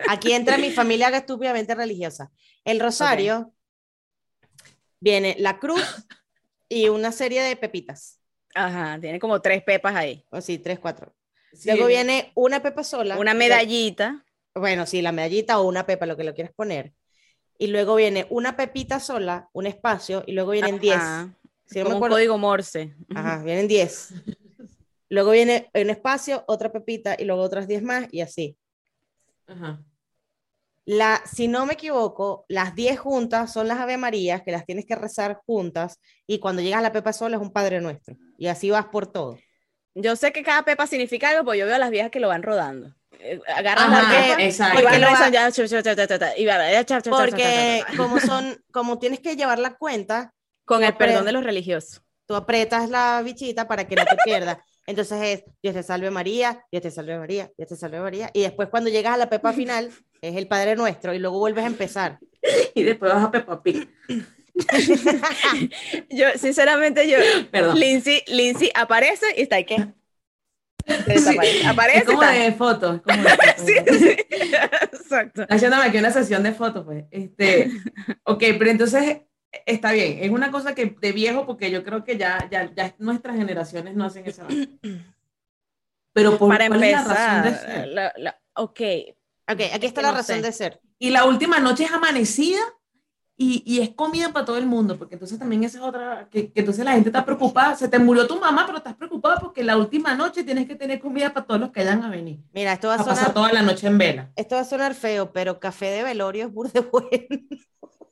[0.09, 2.29] Aquí entra mi familia que es estúpidamente religiosa.
[2.65, 3.53] El rosario
[4.99, 6.05] viene la cruz
[6.67, 8.19] y una serie de pepitas.
[8.53, 10.25] Ajá, tiene como tres pepas ahí.
[10.29, 11.15] O sí, tres, cuatro.
[11.55, 11.69] Sí.
[11.69, 13.17] Luego viene una pepa sola.
[13.17, 14.25] Una medallita.
[14.53, 16.93] Bueno, sí, la medallita o una pepa, lo que lo quieras poner.
[17.57, 20.95] Y luego viene una pepita sola, un espacio, y luego vienen 10.
[20.95, 21.33] Ajá,
[21.65, 22.93] Si no me como un código Morse.
[23.13, 24.13] Ajá, vienen 10.
[25.09, 28.57] Luego viene un espacio, otra pepita y luego otras 10 más y así.
[29.47, 29.81] Ajá.
[30.85, 34.85] La, si no me equivoco, las 10 juntas son las Ave Marías, que las tienes
[34.85, 38.17] que rezar juntas, y cuando llegas a la pepa sola es un Padre Nuestro.
[38.37, 39.37] Y así vas por todo.
[39.95, 42.27] Yo sé que cada pepa significa algo, pues yo veo a las viejas que lo
[42.27, 42.93] van rodando.
[43.19, 45.49] Eh, Agarran Ajá, la pepa y van ya,
[47.05, 50.33] y Porque como son, como tienes que llevar la cuenta,
[50.65, 52.01] con el perdón de los religiosos.
[52.27, 54.57] tú aprietas la bichita para que no te pierdas.
[54.87, 58.29] Entonces es Dios te salve María, Dios te salve María, Dios te salve María.
[58.33, 59.91] Y después cuando llegas a la pepa final
[60.21, 62.19] es el Padre Nuestro y luego vuelves a empezar.
[62.75, 63.89] Y después vas a Peppa Pig.
[66.09, 67.17] Yo, sinceramente, yo,
[67.51, 67.79] Perdón.
[67.79, 69.57] Lindsay, Lindsay aparece y está.
[69.57, 71.67] Se desaparece.
[71.67, 72.33] Aparece Es como está.
[72.33, 72.95] de fotos.
[72.97, 73.65] es como de fotos.
[73.65, 74.17] Sí, sí.
[74.93, 75.45] Exacto.
[75.49, 77.05] Haciéndome aquí una sesión de fotos, pues.
[77.11, 77.71] Este,
[78.23, 79.21] ok, pero entonces
[79.65, 80.19] está bien.
[80.21, 83.95] Es una cosa que de viejo, porque yo creo que ya, ya, ya nuestras generaciones
[83.95, 84.45] no hacen esa.
[86.13, 87.87] Pero por Para ¿cuál es la razón de empezar, ser?
[87.87, 88.81] la- la- ok,
[89.47, 90.41] Ok, aquí está la razón sé.
[90.41, 90.79] de ser.
[90.97, 92.59] Y la última noche es amanecida
[93.37, 96.51] y, y es comida para todo el mundo, porque entonces también esa es otra, que,
[96.53, 97.75] que entonces la gente está preocupada.
[97.75, 100.99] Se te murió tu mamá, pero estás preocupada porque la última noche tienes que tener
[100.99, 102.39] comida para todos los que vayan a venir.
[102.53, 104.31] Mira, esto va a A pasar sonar, toda la noche en vela.
[104.35, 107.09] esto va a sonar feo, pero café de velorio es burde bueno.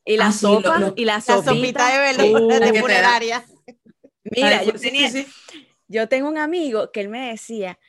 [0.05, 1.53] y la Ah, sí, lo- sopa lo- y la La sopita.
[1.53, 3.45] sopita de velorio Uh, de funeraria.
[4.25, 5.61] Mira, yo tenía, sí, sí.
[5.87, 7.79] yo tengo un amigo que él me decía,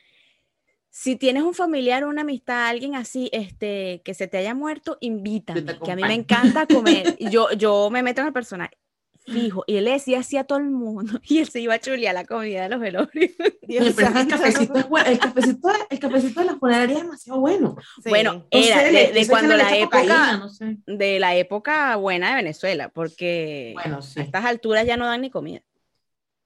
[0.97, 5.77] si tienes un familiar, una amistad, alguien así, este, que se te haya muerto, invítame,
[5.83, 7.17] que a mí me encanta comer.
[7.19, 8.77] Yo, yo me meto en el personaje
[9.25, 12.13] fijo y él decía así a todo el mundo y él se iba a chulear
[12.13, 13.31] la comida de los velorios.
[13.63, 17.41] Dios pero el cafecito es bueno, el cafecito, el cafecito de la funeraria es demasiado
[17.41, 17.75] bueno.
[18.01, 18.09] Sí.
[18.09, 20.77] Bueno, No era sé, de, cuando la época, cocaína, no sé.
[20.87, 24.21] de la época buena de Venezuela, porque Bueno, sí.
[24.21, 25.61] a estas alturas ya no dan ni comida.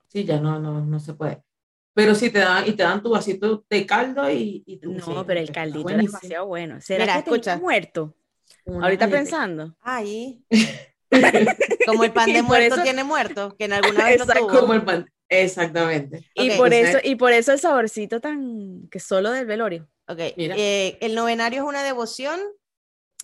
[0.07, 1.43] Sí, ya no, no, no se puede.
[1.93, 5.11] Pero sí te dan, y te dan tu vasito de caldo y, y No, sí,
[5.27, 6.79] pero el caldito era demasiado bueno.
[6.81, 7.57] ¿Será Mira, que escucha.
[7.57, 8.15] muerto?
[8.65, 9.75] una Ahorita pensando.
[9.81, 10.43] Ahí.
[11.85, 14.59] Como el pan de muerto eso- tiene muerto, que en alguna vez Exacto, tuvo.
[14.59, 15.09] Como el pan.
[15.27, 16.27] Exactamente.
[16.33, 19.87] Y por eso, y por eso el saborcito tan que solo del velorio.
[20.07, 20.55] Ok, Mira.
[20.57, 22.39] eh, el novenario es una devoción.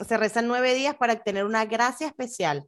[0.07, 2.66] Se rezan nueve días para obtener una gracia especial.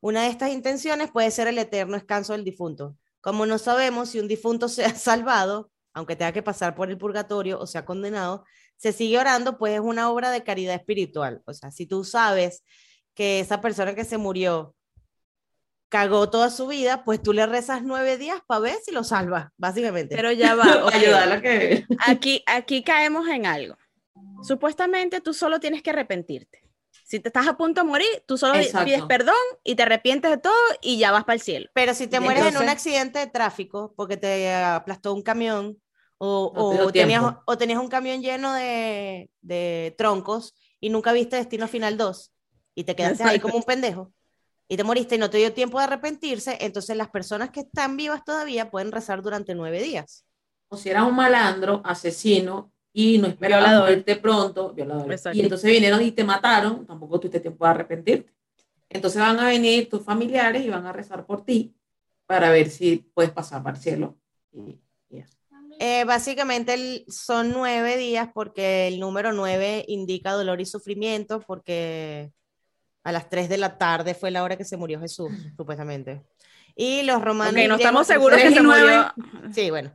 [0.00, 2.96] Una de estas intenciones puede ser el eterno descanso del difunto.
[3.26, 6.96] Como no sabemos si un difunto se ha salvado, aunque tenga que pasar por el
[6.96, 8.44] purgatorio o sea condenado,
[8.76, 11.42] se sigue orando, pues es una obra de caridad espiritual.
[11.44, 12.62] O sea, si tú sabes
[13.14, 14.76] que esa persona que se murió
[15.88, 19.48] cagó toda su vida, pues tú le rezas nueve días para ver si lo salvas,
[19.56, 20.14] básicamente.
[20.14, 20.88] Pero ya va.
[20.94, 21.84] ayudarla que.
[22.06, 23.76] Aquí, aquí caemos en algo.
[24.44, 26.62] Supuestamente tú solo tienes que arrepentirte.
[27.04, 28.84] Si te estás a punto de morir, tú solo Exacto.
[28.84, 31.68] pides perdón y te arrepientes de todo y ya vas para el cielo.
[31.72, 35.80] Pero si te mueres en un accidente de tráfico porque te aplastó un camión
[36.18, 40.88] o, No te dio o tenías, o tenías un camión lleno de, de troncos y
[40.88, 42.32] nunca viste Destino Final 2
[42.74, 44.12] y te quedaste ahí como un pendejo
[44.68, 47.96] y te moriste y no te dio tiempo de arrepentirse, entonces las personas que están
[47.96, 50.24] vivas todavía pueden rezar durante nueve días.
[50.68, 53.90] O si eras un malandro, asesino y no esperabas Violador.
[53.90, 55.12] morirte pronto, violador.
[55.12, 55.36] Exacto.
[55.38, 58.32] Y entonces vinieron y te mataron, tampoco tuviste tiempo de arrepentirte.
[58.88, 61.74] Entonces van a venir tus familiares y van a rezar por ti
[62.24, 64.16] para ver si puedes pasar para el cielo.
[64.50, 64.78] Y,
[65.10, 65.36] y eso.
[65.78, 72.32] Eh, básicamente el- son nueve días porque el número nueve indica dolor y sufrimiento porque
[73.04, 76.24] a las tres de la tarde fue la hora que se murió Jesús, supuestamente.
[76.74, 77.60] Y los romanos...
[77.62, 79.12] Ok, no estamos se seguros que se murió.
[79.52, 79.92] Sí, bueno.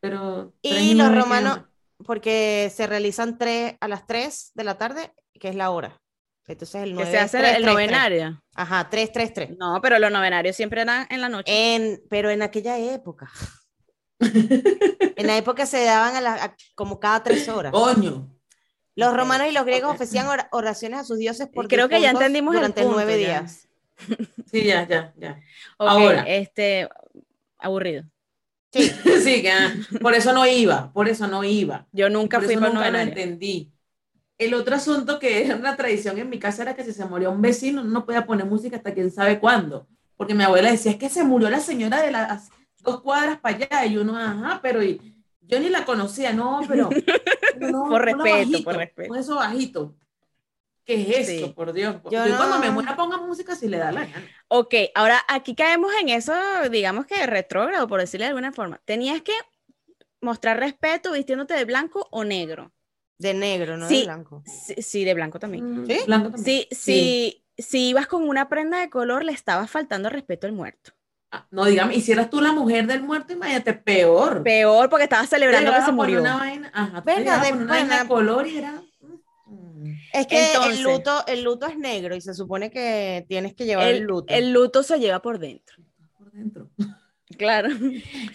[0.00, 1.60] Pero, Y los romanos-
[2.04, 6.00] porque se realizan tres, a las 3 de la tarde, que es la hora.
[6.46, 8.42] Entonces el Que 9 se hace el novenario.
[8.54, 9.50] Ajá, 3, 3, 3.
[9.58, 11.44] No, pero los novenarios siempre eran en la noche.
[11.76, 13.30] En, pero en aquella época.
[14.20, 17.72] en la época se daban a la- a- como cada tres horas.
[17.72, 18.28] Coño.
[18.96, 19.94] Los romanos y los griegos ok.
[19.94, 23.20] ofrecían ora- oraciones a sus dioses por Creo que ya entendimos el durante punto, nueve
[23.20, 23.28] ya.
[23.28, 23.68] días.
[24.50, 25.38] Sí, ya, ya, ya.
[25.78, 26.22] Ok, ahora.
[26.26, 26.88] este,
[27.58, 28.04] aburrido.
[28.72, 28.90] Sí,
[29.24, 31.86] Sí, que ah, por eso no iba, por eso no iba.
[31.92, 33.72] Yo nunca por fui eso nunca lo entendí.
[34.38, 37.28] El otro asunto que era una tradición en mi casa era que si se moría
[37.28, 39.86] un vecino no podía poner música hasta quién sabe cuándo.
[40.16, 42.48] Porque mi abuela decía, es que se murió la señora de las
[42.82, 43.86] dos cuadras para allá.
[43.86, 45.00] Y uno, ajá, pero y-
[45.42, 46.88] yo ni la conocía, no, pero...
[47.60, 49.08] no, Por respeto, bajito, por respeto.
[49.08, 49.94] Pon eso bajito.
[50.94, 51.52] ¿Qué es esto, Sí.
[51.54, 51.96] por Dios?
[52.10, 54.26] Yo Yo, cuando me muera ponga música si le da la gana.
[54.48, 56.32] Ok, ahora aquí caemos en eso,
[56.70, 58.80] digamos que retrógrado, por decirle de alguna forma.
[58.84, 59.32] Tenías que
[60.20, 62.72] mostrar respeto vistiéndote de blanco o negro.
[63.18, 63.98] de negro, no Sí.
[63.98, 64.42] de blanco.
[64.46, 65.82] Sí, sí, de blanco también.
[65.82, 65.98] Mm, ¿Sí?
[66.06, 66.44] blanco también.
[66.44, 70.92] Sí, sí, si ibas con una prenda de color, le estabas faltando respeto al muerto.
[71.30, 74.42] Ah, No, dígame, hicieras tú la mujer del muerto, imagínate, peor.
[74.42, 76.20] Peor porque estabas celebrando que se murió.
[76.20, 78.82] Una vaina, ajá, tú Verga, llegabas a de una vaina de color y era...
[80.12, 83.64] Es que Entonces- el, luto, el luto es negro y se supone que tienes que
[83.64, 84.32] llevar el, El, luto.
[84.34, 85.76] el luto se lleva por dentro.
[86.18, 86.68] por dentro.
[87.38, 87.68] Claro.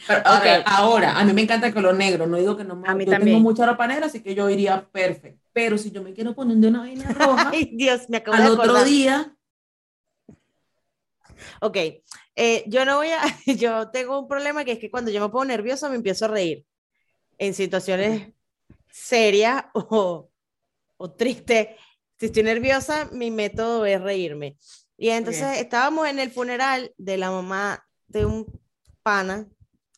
[0.08, 0.64] Pero ahora, Ok.
[0.68, 2.88] ahora, a mí me encanta el color negro, no digo que no me...
[2.88, 3.36] A mí yo también.
[3.36, 5.46] tengo mucha ropa negra, así que yo iría perfecto.
[5.52, 8.44] Pero si yo me quiero poner de una vaina roja, Ay, Dios, me acabo al
[8.44, 8.86] de otro acordar.
[8.86, 9.36] día...
[11.62, 11.78] Ok,
[12.36, 13.20] eh, yo no voy a,
[13.58, 16.30] yo tengo un problema que es que cuando yo me pongo nerviosa me empiezo a
[16.30, 16.66] reír
[17.38, 18.30] en situaciones
[18.90, 20.30] serias o,
[21.06, 21.70] o tristes.
[22.20, 24.58] Si estoy nerviosa, mi método es reírme.
[24.98, 28.46] Y entonces estábamos en el funeral de la mamá de un
[29.04, 29.48] pana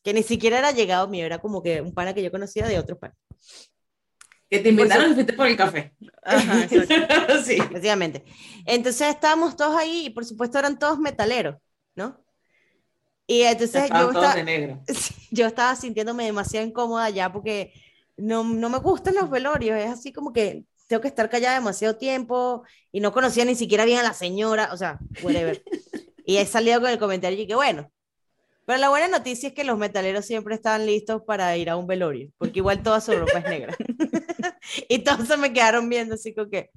[0.04, 2.80] que ni siquiera era llegado mío, era como que un pana que yo conocía de
[2.80, 3.16] otro pana.
[4.50, 5.94] Que te invitaron y fuiste por el café.
[6.24, 7.42] Ajá, exacto.
[7.46, 7.58] sí.
[7.58, 8.24] Efectivamente.
[8.66, 11.58] Entonces estábamos todos ahí y por supuesto eran todos metaleros,
[11.96, 12.24] ¿no?
[13.28, 14.82] Y entonces Estaban yo estaba, negro.
[15.32, 17.74] Yo estaba sintiéndome demasiado incómoda ya porque
[18.16, 21.98] no, no me gustan los velorios, es así como que tengo que estar callada demasiado
[21.98, 25.64] tiempo y no conocía ni siquiera bien a la señora, o sea, whatever.
[26.26, 27.92] y he salido con el comentario y que bueno,
[28.66, 31.88] pero la buena noticia es que los metaleros siempre están listos para ir a un
[31.88, 33.76] velorio, porque igual toda su ropa es negra.
[34.90, 36.70] y todos se me quedaron viendo así como que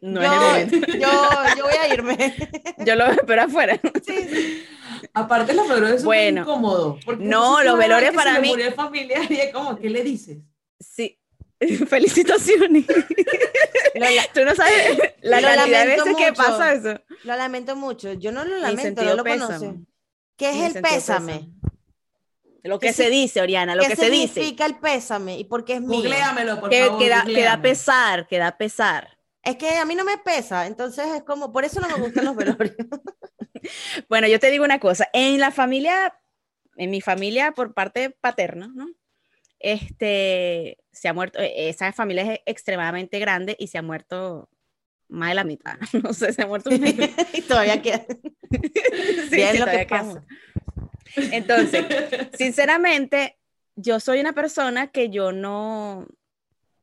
[0.00, 0.92] No yo, es el momento.
[0.98, 2.34] yo, yo voy a irme.
[2.86, 3.78] Yo lo espero afuera.
[4.06, 4.64] Sí, sí.
[5.12, 6.42] Aparte, los velorios son Bueno.
[6.44, 7.00] muy incómodos.
[7.18, 10.02] No, los velorios para se le mí- murió el familiar y es como, ¿qué le
[10.02, 10.38] dices?
[10.80, 11.18] Sí.
[11.88, 12.84] Felicitaciones.
[13.94, 16.42] La- Tú no sabes la Lo cantidad de lamento veces que mucho.
[16.42, 17.00] pasa eso.
[17.24, 19.74] lo lamento mucho, yo no lo lamento, no lo conoce.
[20.36, 21.32] ¿Qué es Mi el pésame?
[21.32, 21.50] pésame.
[22.62, 24.34] Lo ¿Qué que se si- dice, Oriana, lo ¿Qué que se dice.
[24.34, 25.98] significa el pésame y por qué es mío?
[26.00, 26.98] Googleamelo, por Que, favor.
[26.98, 29.16] que da, que da pesar, que da pesar.
[29.42, 32.24] Es que a mí no me pesa, entonces es como, por eso no me gustan
[32.24, 32.74] los velorios.
[34.08, 36.18] Bueno, yo te digo una cosa, en la familia,
[36.76, 38.88] en mi familia por parte paterna, ¿no?
[39.58, 44.50] Este, se ha muerto, eh, esa familia es extremadamente grande y se ha muerto
[45.08, 45.78] más de la mitad.
[46.02, 46.84] No sé, se ha muerto un
[47.32, 48.04] y todavía queda.
[49.28, 50.24] Sí, Bien sí, lo que pasa.
[51.16, 51.84] Entonces,
[52.34, 53.38] sinceramente,
[53.74, 56.06] yo soy una persona que yo no,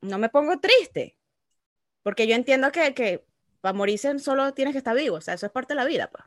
[0.02, 1.18] no me pongo triste,
[2.04, 3.26] porque yo entiendo que, que
[3.62, 6.10] para morirse solo tienes que estar vivo, o sea, eso es parte de la vida,
[6.12, 6.26] pues.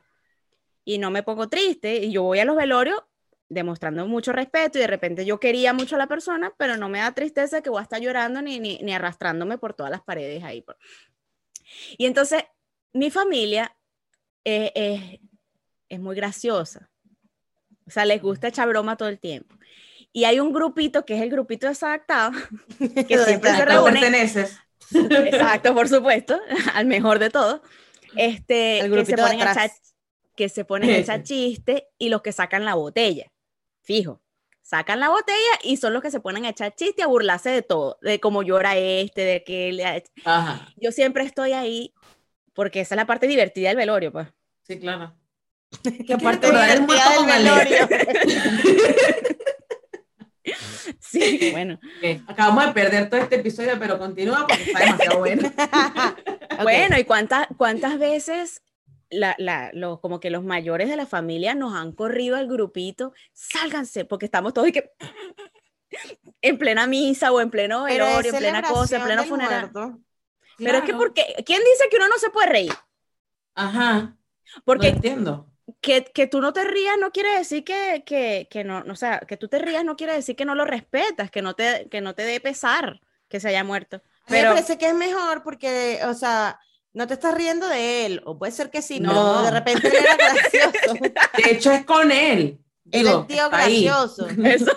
[0.83, 3.03] Y no me pongo triste, y yo voy a los velorios
[3.49, 6.99] demostrando mucho respeto, y de repente yo quería mucho a la persona, pero no me
[6.99, 10.43] da tristeza que voy a estar llorando ni, ni, ni arrastrándome por todas las paredes
[10.43, 10.65] ahí.
[11.97, 12.43] Y entonces,
[12.93, 13.75] mi familia
[14.45, 15.19] eh, es-
[15.89, 16.89] es muy graciosa.
[17.85, 19.55] O sea, les gusta echar broma todo el tiempo.
[20.11, 22.31] Y hay un grupito que es el grupito desadaptado,
[22.79, 23.91] que ¿Dónde siempre se ¿A qué reúne.
[23.93, 24.57] perteneces?
[24.93, 26.39] Exacto, por supuesto,
[26.73, 27.61] al mejor de todos.
[28.15, 29.65] Este, El que se grupito de ponen a atrás.
[29.65, 29.77] echar,
[30.35, 33.31] que se ponen a echar chistes y los que sacan la botella.
[33.87, 34.21] Fijo.
[34.61, 37.49] Sacan la botella y son los que se ponen a echar chistes y a burlarse
[37.49, 41.93] de todo, de cómo llora este, de que hecho- Ajá, yo siempre estoy ahí
[42.53, 44.27] porque esa es la parte divertida del velorio, pues.
[44.63, 45.15] sí, claro.
[46.05, 47.87] Que aparte Recordar el muerto con velorio.
[51.01, 51.77] Sí, bueno.
[52.27, 55.51] Acabamos de perder todo este episodio, pero continúa porque está demasiado bueno.
[56.63, 58.63] Bueno, ¿y cuántas, cuántas veces
[59.09, 63.13] la, la- los, como que los mayores de la familia nos han corrido al grupito?
[63.33, 64.91] Sálganse, porque estamos todos y que
[66.41, 69.71] en plena misa o en pleno velorio, en plena cosa, en pleno funeral.
[69.71, 69.99] muerto.
[70.57, 72.73] Pero es que, porque, ¿quién dice que uno no se puede reír?
[73.55, 74.15] Ajá,
[74.65, 75.51] Porque no entiendo.
[75.81, 78.95] que, que tú no te rías no quiere decir que, que, que no, no, o
[78.95, 81.87] sea, que tú te rías no quiere decir que no lo respetas, que no te,
[81.89, 83.97] que no te dé pesar que se haya muerto.
[83.97, 86.59] A mí Pero- me parece que es mejor porque, o sea,
[86.97, 89.09] no te estás riendo de él, o puede ser que sí, No.
[89.11, 90.93] pero de repente era gracioso.
[91.43, 92.59] De hecho, es con él.
[92.91, 94.27] Era el tío gracioso.
[94.43, 94.71] Eso,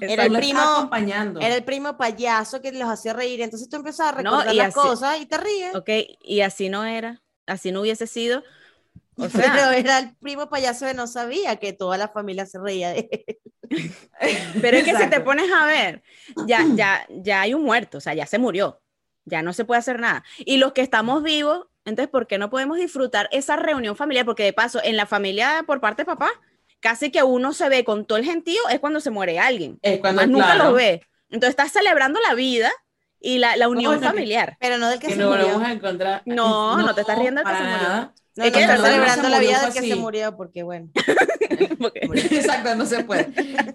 [0.00, 1.40] Era el primo- acompañando.
[1.40, 3.40] Era el primo payaso que los hacía reír.
[3.42, 5.74] Entonces tú empiezas a No, recordar y las así- cosas y te ríes.
[5.74, 5.90] ok,
[6.22, 8.42] y así no era, así no hubiese sido.
[9.18, 12.58] O pero sea, era el primo payaso que no sabía que toda la familia se
[12.58, 13.10] reía de
[13.68, 13.92] él.
[14.62, 16.02] pero es que si te pones a ver,
[16.46, 18.80] ya, ya, ya hay un muerto, o sea, ya se murió,
[19.24, 20.24] ya no se puede hacer nada.
[20.38, 24.24] Y los que estamos vivos, entonces, ¿por qué no podemos disfrutar esa reunión familiar?
[24.24, 26.30] Porque de paso, en la familia por parte de papá,
[26.80, 29.78] casi que uno se ve con todo el gentío es cuando se muere alguien.
[29.82, 31.02] Es cuando, Más nunca lo ve.
[31.30, 32.70] Entonces estás celebrando la vida
[33.22, 34.56] y la, la unión no, que- familiar.
[34.60, 35.44] Pero no del que, Que se nos murió.
[35.46, 36.22] volvemos a encontrar.
[36.26, 37.88] No, no te estás riendo del que para se murió.
[37.88, 38.14] nada.
[38.34, 39.88] No, Es no que está no celebrando se la murió, vida del que así.
[39.90, 40.88] se murió, porque bueno.
[41.78, 42.00] Porque-
[42.30, 43.28] Exacto, no se puede.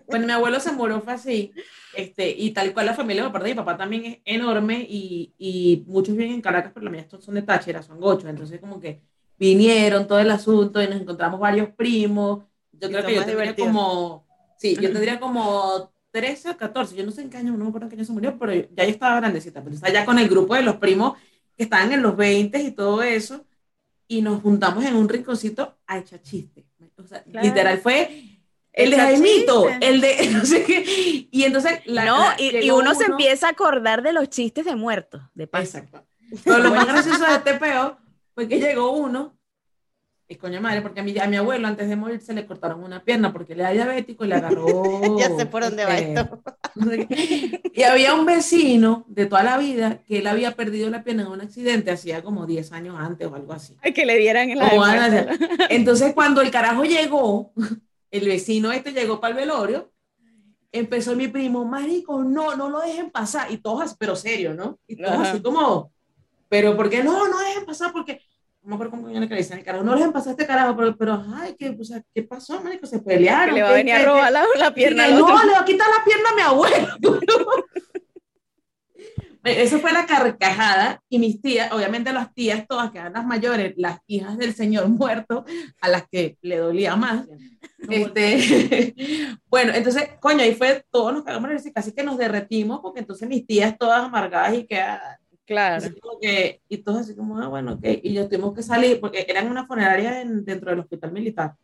[0.08, 1.52] Bueno, mi abuelo se murió fue así,
[1.96, 5.34] este, y tal cual la familia por parte de mi papá también es enorme y,
[5.38, 8.80] y muchos viven en Caracas, pero la mía son de Táchira, son gochos, entonces como
[8.80, 9.02] que
[9.38, 12.40] vinieron todo el asunto y nos encontramos varios primos.
[12.72, 13.68] Yo Y creo que yo tendría divertido.
[13.68, 14.26] como,
[14.58, 17.68] sí, yo tendría como 13 o 14, yo no sé en qué año, no me
[17.70, 20.18] acuerdo en qué año se murió, pero ya yo estaba grandecita, pero estaba ya con
[20.18, 21.18] el grupo de los primos
[21.56, 23.46] que estaban en los 20 y todo eso,
[24.08, 26.66] y nos juntamos en un rinconcito a echar chistes.
[26.98, 27.46] O sea, Claro.
[27.48, 28.24] literal fue
[28.74, 31.28] el de Jaimito, el de no sé qué.
[31.30, 34.30] Y entonces la, no, la- y, y llegó uno se empieza a acordar de los
[34.30, 35.78] chistes de muertos, de paso.
[35.78, 36.06] Exacto.
[36.44, 37.98] Pero lo más gracioso de este peo
[38.34, 39.37] fue que llegó uno,
[40.30, 42.84] y coño madre, porque a mi, a mi abuelo antes de morir se le cortaron
[42.84, 44.66] una pierna porque él era diabético y le agarró.
[45.20, 46.42] Ya sé por dónde va esto.
[47.74, 51.30] Y había un vecino de toda la vida que él había perdido la pierna en
[51.30, 53.76] un accidente hacía como 10 años antes o algo así.
[53.82, 54.68] Ay, que le dieran en la.
[55.70, 57.54] Entonces, cuando el carajo llegó,
[58.12, 59.92] el vecino este llegó para el velorio,
[60.72, 63.52] empezó mi primo, marico, no, no lo dejen pasar.
[63.52, 64.80] Y todos pero serio, ¿no?
[64.88, 65.32] Y todos Ajá.
[65.32, 65.92] así como,
[66.50, 67.28] pero ¿por qué no?
[67.28, 68.22] No dejen pasar porque,
[68.68, 70.98] no me acuerdo cómo que le dicen al carajo, no pasar a este carajo, pero,
[70.98, 72.86] pero ay, ¿qué, o sea, ¿qué pasó, marico?
[72.86, 73.56] Se Que pelearon.
[73.56, 75.36] le va a ¿qué- venir a robar la, la pierna al otro.
[75.36, 76.88] no, le va a quitar la pierna a mi abuelo.
[79.44, 83.74] Eso fue la carcajada y mis tías, obviamente las tías todas que eran las mayores,
[83.78, 85.46] las hijas del señor muerto,
[85.80, 87.26] a las que le dolía más.
[87.90, 88.94] Este,
[89.46, 93.30] bueno, entonces, coño, ahí fue, todos nos cagamos en casi que nos derretimos, porque entonces
[93.30, 95.18] mis tías todas amargadas y que, ah,
[95.48, 95.78] Claro.
[95.78, 99.00] así como que, y todos así como, ah, bueno, ok, y yo tuvimos que salir,
[99.00, 101.56] porque eran una funeraria en- dentro del hospital militar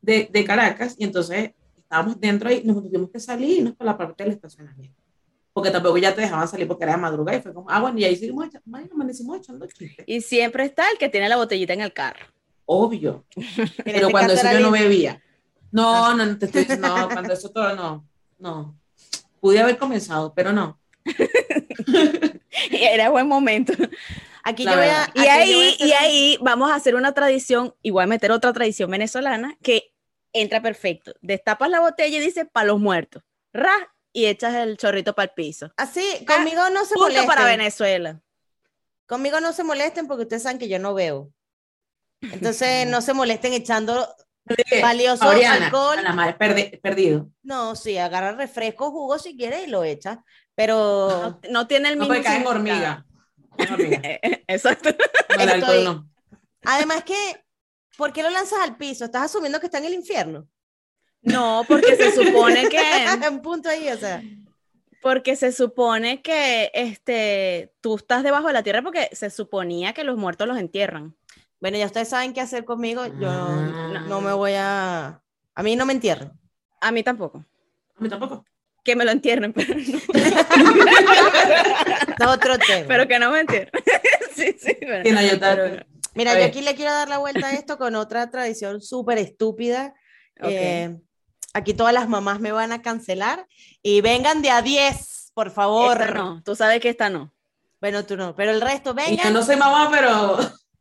[0.00, 3.90] de, de Caracas, y entonces estábamos dentro y nos tuvimos que salir y irnos para
[3.90, 4.96] la parte del estacionamiento.
[5.52, 7.98] Porque tampoco ya te dejaban salir porque era de madrugada y fue como, ah, bueno,
[7.98, 8.48] y ahí seguimos
[8.92, 10.04] amanecimos echando chistes.
[10.06, 12.26] Y siempre está el que tiene la botellita en el carro.
[12.66, 13.24] Obvio.
[13.84, 15.20] Pero cuando eso yo no bebía.
[15.72, 18.04] No, no, no te estoy diciendo, no, cuando eso todo no,
[18.38, 18.76] no.
[19.40, 20.78] Pude haber comenzado, pero no.
[22.70, 23.72] Y era buen momento.
[24.42, 25.10] Aquí La yo voy a.
[25.14, 28.04] Y aquí yo voy a ahí, y ahí vamos a hacer una tradición, y voy
[28.04, 29.92] a meter otra tradición venezolana que
[30.32, 31.14] entra perfecto.
[31.20, 33.22] Destapas la botella y dices para los muertos.
[33.52, 33.72] Ra,
[34.12, 35.72] y echas el chorrito para el piso.
[35.76, 37.26] Así, conmigo no se Punto molesten.
[37.26, 38.20] para Venezuela.
[39.06, 41.30] Conmigo no se molesten porque ustedes saben que yo no veo.
[42.20, 44.08] Entonces no se molesten echando
[44.82, 45.98] valioso Oriana, alcohol.
[45.98, 47.30] Ana perdi- perdido.
[47.42, 50.24] No, sí, agarra refresco, jugo si quieres y lo echa.
[50.54, 53.04] Pero No, no tiene el No mismo puede caer en hormiga.
[53.58, 54.00] En hormiga.
[54.48, 54.90] Exacto.
[54.90, 56.08] No, el alcohol Estoy- no.
[56.64, 57.44] además que,
[57.96, 59.04] ¿por qué lo lanzas al piso?
[59.04, 60.46] Estás asumiendo que está en el infierno.
[61.22, 62.78] No, porque se supone que
[63.30, 64.22] Un punto ahí, o sea.
[65.00, 70.04] porque se supone que este tú estás debajo de la tierra porque se suponía que
[70.04, 71.16] los muertos los entierran.
[71.60, 73.06] Bueno, ya ustedes saben qué hacer conmigo.
[73.06, 73.90] Yo Ah.
[73.94, 75.22] no, no me voy a.
[75.54, 76.30] A mí no me entierren.
[76.80, 77.42] A mí tampoco.
[77.96, 78.44] A mí tampoco.
[78.84, 79.98] Que me lo entierren, pero, no-
[82.20, 82.84] Es otro tema.
[82.86, 83.70] pero que no me entierren.
[84.36, 84.76] sí, sí.
[85.04, 85.84] Sí, no, yo Pero-.
[86.14, 89.94] Mira, yo aquí le quiero dar la vuelta a esto con otra tradición súper estúpida.
[90.40, 90.48] Ok.
[90.48, 90.96] Eh,
[91.54, 93.46] aquí todas las mamás me van a cancelar
[93.82, 96.00] y vengan de a 10, por favor.
[96.00, 97.32] Esta no, tú sabes que esta no.
[97.80, 100.38] Bueno, tú no, pero el resto, Y yo vengan, no soy mamá, pero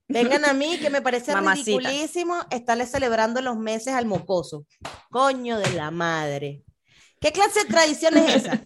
[0.07, 1.79] vengan a mí, que me parece Mamacita.
[1.89, 4.65] ridiculísimo estarle celebrando los meses al mocoso.
[5.09, 6.61] Coño de la madre.
[7.23, 8.61] ¿Qué clase de tradición es esa?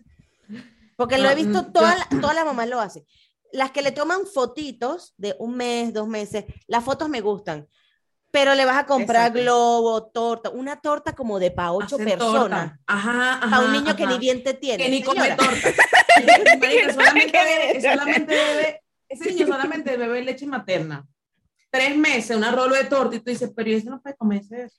[0.95, 3.05] Porque lo he visto, mm, todas, la- todas las mamás lo hacen.
[3.51, 7.67] Las que le toman fotitos de un mes, dos meses, las fotos me gustan.
[8.31, 9.41] Pero le vas a comprar Exacto.
[9.41, 12.79] globo, torta, una torta como de para ocho hacen personas.
[12.87, 13.49] Ajá, ajá.
[13.49, 14.83] Para un niño que ni diente tiene.
[14.83, 15.69] que ni come torta.
[16.59, 21.07] Marica, solamente, bebe, solamente bebe, ese niño solamente bebe leche materna.
[21.69, 24.63] Tres meses, una rolo de torta, y tú dices, pero ¿y ese no puede comerse
[24.63, 24.77] eso.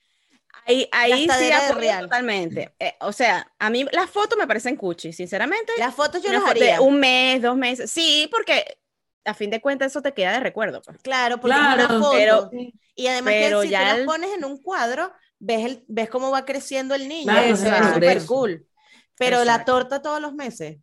[0.69, 2.05] Ahí, ahí sí apoyo real.
[2.05, 2.75] totalmente.
[2.79, 5.73] Eh, o sea, a mí las fotos me parecen cuchi, sinceramente.
[5.79, 6.81] Las fotos yo las haría.
[6.81, 7.91] un mes, dos meses.
[7.91, 8.79] Sí, porque
[9.25, 10.81] a fin de cuentas eso te queda de recuerdo.
[10.83, 10.99] pues.
[11.03, 12.13] Claro, porque es Claro, una foto.
[12.13, 12.51] pero-
[12.95, 16.11] y además pero que si ya tú las pones en un cuadro, ves, el, ves
[16.11, 17.33] cómo va creciendo el niño.
[17.33, 18.67] Claro, eso es es el súper cool.
[19.17, 20.79] Pero la torta todos los meses.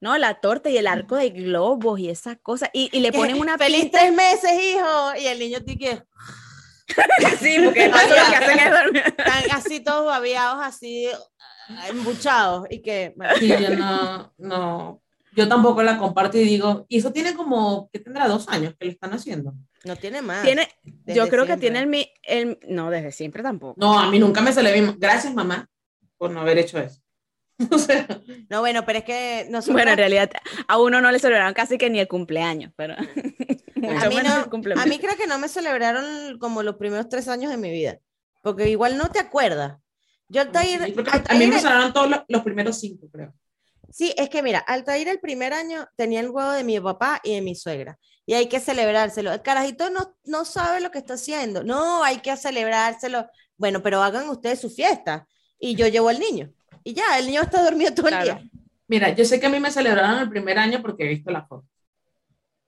[0.00, 2.68] No, la torta y el arco de globos y esas cosas.
[2.74, 4.00] Y, y le ponen una Feliz pinta.
[4.00, 5.14] tres meses, hijo.
[5.18, 6.02] Y el niño tiene que
[7.40, 9.02] Sí, porque eso lo que hacen es dormir.
[9.06, 11.06] están así todos babeados, así
[11.68, 12.66] ah, embuchados.
[12.70, 17.12] Y que, bueno, Sí, yo no, no, yo tampoco la comparto y digo, y eso
[17.12, 19.52] tiene como, que tendrá dos años que lo están haciendo.
[19.84, 20.42] no tiene más.
[20.44, 20.68] Tiene,
[21.06, 21.56] yo creo que siempre.
[21.58, 22.58] tiene el, mi- el.
[22.68, 23.74] No, desde siempre tampoco.
[23.78, 25.68] No, a mí nunca me se le vi, gracias mamá
[26.16, 27.00] por no haber hecho eso.
[27.70, 28.06] O sea,
[28.48, 30.28] No, bueno, pero es que nosotros, Bueno, en realidad
[30.66, 32.96] a uno no le celebraron casi que ni el cumpleaños, pero
[33.84, 34.84] mucho a mí, menos no- el cumpleaños.
[34.84, 37.98] a mí creo que no me celebraron como los primeros tres años de mi vida.
[38.42, 39.78] Porque igual no te acuerdas.
[40.28, 43.32] Yo Altair, a mí me el- sonaron todos los, los primeros cinco, creo.
[43.90, 47.34] Sí, es que mira, Altair el primer año tenía el huevo de mi papá y
[47.34, 47.98] de mi suegra.
[48.26, 49.32] Y hay que celebrárselo.
[49.32, 51.62] El carajito no, no sabe lo que está haciendo.
[51.62, 53.28] No, hay que celebrárselo.
[53.56, 55.28] Bueno, pero hagan ustedes su fiesta.
[55.58, 56.50] Y yo llevo al niño.
[56.82, 58.32] Y ya, el niño está dormido todo Claro.
[58.32, 58.50] el día.
[58.88, 61.46] Mira, yo sé que a mí me celebraron el primer año porque he visto la
[61.46, 61.66] foto.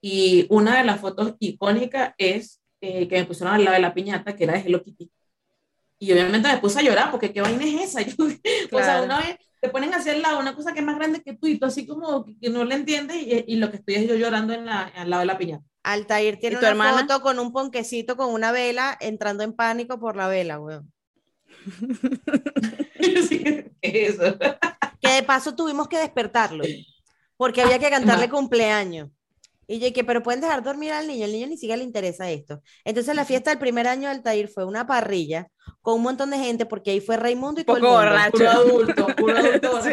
[0.08, 3.92] Y una de las fotos icónicas es eh, que me pusieron al lado de la
[3.92, 5.10] piñata, que era de Hello Kitty.
[5.98, 8.02] Y obviamente me puse a llorar porque qué vaina es esa.
[8.06, 9.04] Yo, O sea, Claro.
[9.04, 11.48] una vez te ponen hacia el lado una cosa que es más grande que tú
[11.48, 14.14] y tú así como que, no le entiendes y, y lo que estoy es yo
[14.14, 15.64] llorando en la, al lado de la piñata.
[15.82, 17.00] Altair tiene ¿Y tu una hermana?
[17.00, 20.92] foto con un ponquecito con una vela entrando en pánico por la vela, weón.
[23.28, 24.38] Sí, ¿qué es eso?
[25.00, 26.64] Que de paso tuvimos que despertarlo.
[27.36, 29.10] Porque había que cantarle cumpleaños.
[29.68, 32.30] Y yo que, pero pueden dejar dormir al niño, el niño ni siquiera le interesa
[32.30, 32.62] esto.
[32.84, 35.48] Entonces la fiesta del primer año de Altair fue una parrilla
[35.82, 37.96] con un montón de gente, porque ahí fue Raimundo y todo el mundo.
[37.98, 38.30] borracho.
[38.38, 39.82] Puro adulto, puro adulto.
[39.82, 39.90] Sí.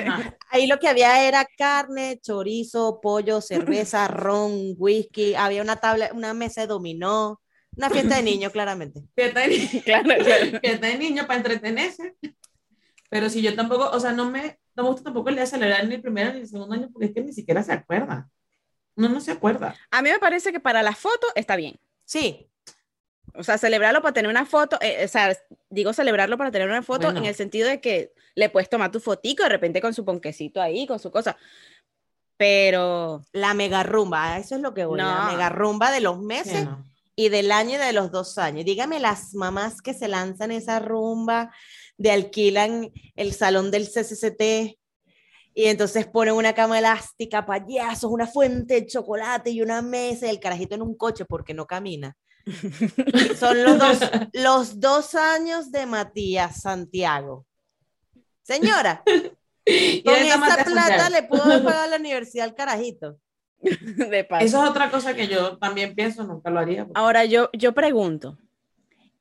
[0.52, 6.34] Ahí lo que había era carne, chorizo, pollo, cerveza, ron, whisky, había una tabla, una
[6.36, 7.42] mesa de dominó,
[7.76, 9.02] una fiesta de niños, claramente.
[9.16, 10.60] Fiesta de- Claro, claro.
[10.62, 12.16] fiesta de niño para entretenerse.
[13.10, 15.50] Pero si yo tampoco, o sea, no me, no me gusta tampoco el día de
[15.50, 18.30] celebrar ni el primer ni el segundo año porque es que ni siquiera se acuerda.
[18.96, 19.76] Uno no se acuerda.
[19.92, 21.80] A mí me parece que para la foto está bien.
[22.06, 22.48] Sí,
[23.36, 25.36] O sea, celebrarlo para tener una foto, eh, o sea,
[25.72, 27.20] digo celebrarlo para tener una foto Bueno.
[27.22, 30.62] en el sentido de que le puedes tomar tu fotico de repente con su ponquecito
[30.62, 31.36] ahí, con su cosa.
[32.38, 35.32] Pero la mega rumba, a eso es lo que voy, la No.
[35.32, 36.84] mega rumba de los Sí, meses no.
[37.16, 38.66] y del año y de los dos años.
[38.66, 41.52] Dígame las mamás que se lanzan esa rumba,
[41.98, 44.78] de alquilan el salón del CCCT
[45.54, 50.30] y entonces ponen una cama elástica, payasos, una fuente de chocolate y una mesa y
[50.30, 52.16] el carajito en un coche porque no camina.
[53.40, 54.00] Son los dos,
[54.34, 57.46] los dos años de Matías Santiago.
[58.42, 61.10] Señora, con esa Matías plata Santiago.
[61.12, 63.18] le pudo haber pagado la universidad al carajito.
[63.62, 64.46] de paso.
[64.46, 66.86] Eso es otra cosa que yo también pienso, nunca lo haría.
[66.86, 68.38] porque- Ahora yo, yo pregunto,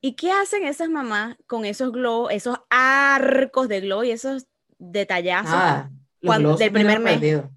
[0.01, 4.47] ¿y qué hacen esas mamás con esos globos, esos arcos de globo y esos
[4.79, 5.51] detallazos?
[5.51, 7.13] Nada, los cuando- del primer mes.
[7.13, 7.51] perdido.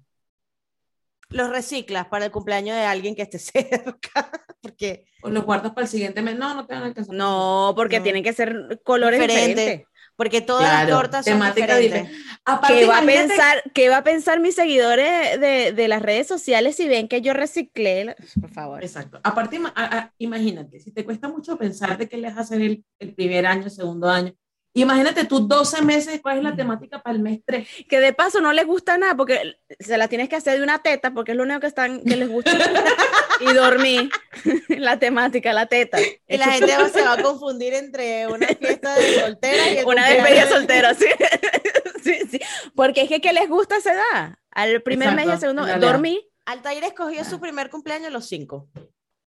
[1.29, 5.83] los reciclas para el cumpleaños de alguien que esté cerca, porque O los guardas para
[5.85, 6.37] el siguiente mes.
[6.37, 7.13] No, no te van a alcanzar.
[7.15, 8.03] No, porque No.
[8.03, 9.49] tienen que ser colores Diferente.
[9.61, 9.87] diferentes.
[10.15, 12.09] porque todas Claro, las tortas son temática diferentes.
[12.11, 12.39] diferente.
[12.45, 16.27] Aparte, ¿Qué va, a pensar, ¿Qué va a pensar mis seguidores de, de las redes
[16.27, 18.15] sociales si ven que yo reciclé?
[18.41, 18.81] Por favor.
[18.83, 19.19] Exacto.
[19.23, 23.13] Aparte, a- a- imagínate, si te cuesta mucho pensar de qué les hacer el, el
[23.13, 24.33] primer año, el segundo año,
[24.81, 27.67] imagínate tú 12 meses, ¿cuál es la temática para el mes 3?
[27.89, 30.79] Que de paso no les gusta nada porque se la tienes que hacer de una
[30.79, 32.51] teta porque es lo único que, están, que les gusta.
[33.39, 34.09] y dormir.
[34.69, 35.97] la temática, la teta.
[36.27, 40.07] Y la gente se va a confundir entre una fiesta de soltera y el Una
[40.09, 41.05] despedida de- soltera, sí.
[42.03, 42.39] sí, sí.
[42.75, 44.35] Porque es que, ¿qué les gusta a esa edad?
[44.51, 45.91] Al primer mes y al Exacto, segundo, realidad.
[45.91, 46.19] dormir.
[46.45, 48.69] Altair escogió su primer cumpleaños a los cinco,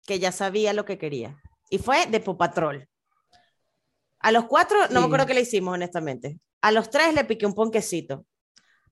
[0.07, 1.36] que ya sabía lo que quería.
[1.68, 2.88] Y fue de Popatrol.
[4.22, 6.38] A los cuatro, no me acuerdo qué le hicimos, honestamente.
[6.60, 8.24] A los tres le piqué un ponquecito.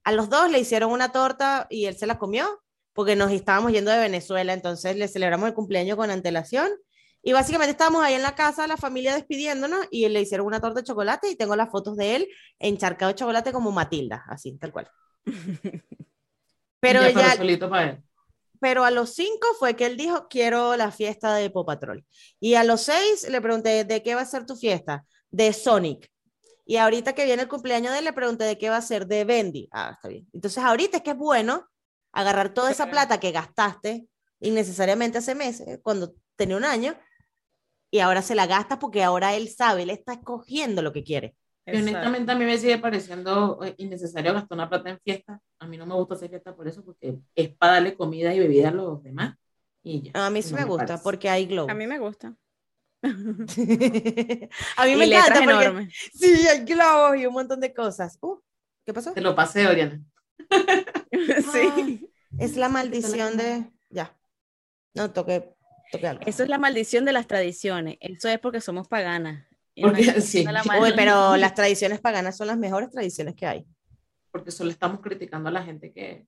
[0.04, 2.62] A los dos le hicieron una torta y él se la comió,
[2.92, 6.68] porque nos estábamos yendo de Venezuela, entonces le celebramos el cumpleaños con antelación.
[7.22, 10.80] Y básicamente estábamos ahí en la casa, la familia despidiéndonos, y le hicieron una torta
[10.80, 12.28] de chocolate y tengo las fotos de él
[12.58, 14.88] encharcado de chocolate como Matilda, así, tal cual.
[16.80, 18.02] Pero Ya, solito para él.
[18.58, 22.04] pero a los cinco fue que él dijo, quiero la fiesta de Paw Patrol.
[22.40, 25.04] Y a los seis le pregunté, ¿de qué va a ser tu fiesta?
[25.30, 26.10] De Sonic.
[26.64, 29.06] Y ahorita que viene el cumpleaños de él, le pregunté, ¿de qué va a ser?
[29.06, 29.68] De Bendy.
[29.72, 30.28] Ah, está bien.
[30.32, 31.66] Entonces ahorita es que es bueno
[32.12, 34.06] agarrar toda esa plata que gastaste
[34.40, 36.94] innecesariamente hace meses, cuando tenía un año,
[37.90, 41.36] y ahora se la gasta porque ahora él sabe, él está escogiendo lo que quiere.
[41.66, 45.40] Y honestamente a mí me sigue pareciendo eh, innecesario gastar una plata en fiesta.
[45.58, 48.38] A mí no me gusta hacer fiesta por eso, porque es para darle comida y
[48.38, 49.36] bebida a los demás.
[49.82, 50.26] Y ya.
[50.26, 51.04] A mí sí No me gusta parece.
[51.04, 51.68] porque hay glow.
[51.68, 52.34] A mí me gusta.
[54.76, 55.94] a mí y me encanta porque enormes.
[56.12, 58.18] sí, hay globos y un montón de cosas.
[58.20, 58.38] Uh,
[58.84, 59.12] ¿Qué pasó?
[59.12, 60.02] Te lo pasé, Oriana.
[61.52, 62.10] sí.
[62.38, 63.70] Es la maldición de.
[63.88, 64.16] Ya.
[64.94, 65.54] No, toqué,
[65.90, 66.22] toqué algo.
[66.26, 67.96] Eso es la maldición de las tradiciones.
[68.00, 69.46] Eso es porque somos paganas.
[69.80, 70.44] Porque- sí.
[70.44, 73.66] la Uy, pero las tradiciones paganas son las mejores tradiciones que hay.
[74.30, 76.26] Porque solo estamos criticando a la gente que.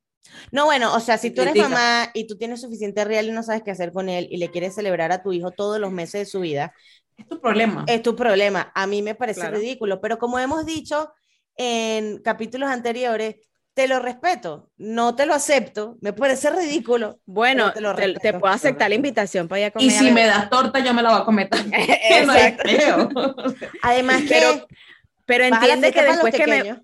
[0.50, 3.42] No, bueno, o sea, si tú eres mamá y tú tienes suficiente real y no
[3.42, 6.20] sabes qué hacer con él y le quieres celebrar a tu hijo todos los meses
[6.20, 6.74] de su vida,
[7.16, 7.84] Es tu problema.
[7.88, 8.70] es tu problema.
[8.74, 9.58] A mí me parece Claro.
[9.58, 11.12] ridículo, pero como hemos dicho
[11.56, 13.36] en capítulos anteriores,
[13.74, 17.20] te lo respeto, no te lo acepto, me parece ridículo.
[17.24, 19.88] Bueno, te lo te, te respeto, puedo aceptar la invitación para ir a comer.
[19.88, 21.82] y si me das torta, yo me la voy a comer también.
[23.82, 24.66] Además que Pero-
[25.24, 26.82] Pero entiende que después que me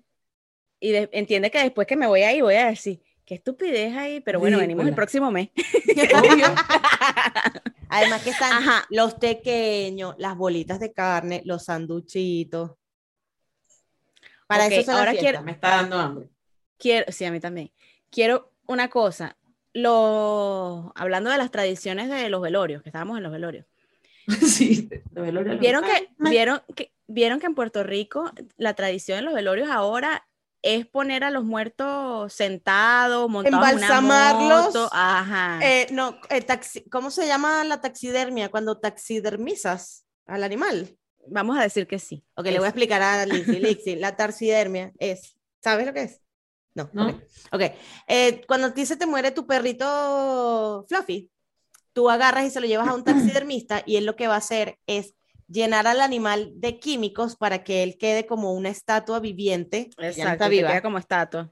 [0.81, 4.21] y de- entiende que después que me voy ahí voy a decir qué estupidez ahí,
[4.21, 5.49] pero bueno, venimos el próximo mes.
[6.15, 6.47] Obvio.
[7.87, 8.87] Además que están Ajá.
[8.89, 12.71] los pequeños, las bolitas de carne, los sanduchitos.
[14.47, 16.27] Para Ok, eso ahora quiero- Me está dando hambre.
[16.79, 17.71] Quiero, sí, a mí también.
[18.09, 19.37] Quiero una cosa.
[19.73, 23.67] Lo, hablando de las tradiciones de los velorios, que estábamos en los velorios.
[24.41, 25.21] Sí, de
[25.59, 30.27] ¿Vieron que, vieron, que, vieron que en Puerto Rico la tradición en los velorios ahora
[30.61, 34.65] es poner a los muertos sentados, montados en una Embalsamarlos.
[34.67, 34.89] moto?
[34.91, 35.59] Ajá.
[35.63, 38.49] Eh, no, eh, taxi- ¿cómo se llama la taxidermia?
[38.49, 40.97] Cuando taxidermizas al animal.
[41.27, 42.23] Vamos a decir que sí.
[42.35, 43.25] Ok, le voy a explicar a.
[43.25, 46.21] Lizzy, la taxidermia es, ¿sabes lo que es?
[46.75, 46.89] No.
[46.93, 47.07] No.
[47.07, 47.15] ok.
[47.51, 47.61] Ok,
[48.07, 51.29] eh, cuando a ti se te muere tu perrito Fluffy,
[51.93, 54.37] tú agarras y se lo llevas a un taxidermista y él lo que va a
[54.37, 55.13] hacer es
[55.49, 60.03] llenar al animal de químicos para que él quede como una estatua viviente, que ya
[60.03, 60.69] no Exacto, está que viva.
[60.69, 61.51] queda como estatua.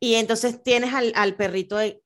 [0.00, 2.00] Y entonces tienes al, al perrito ahí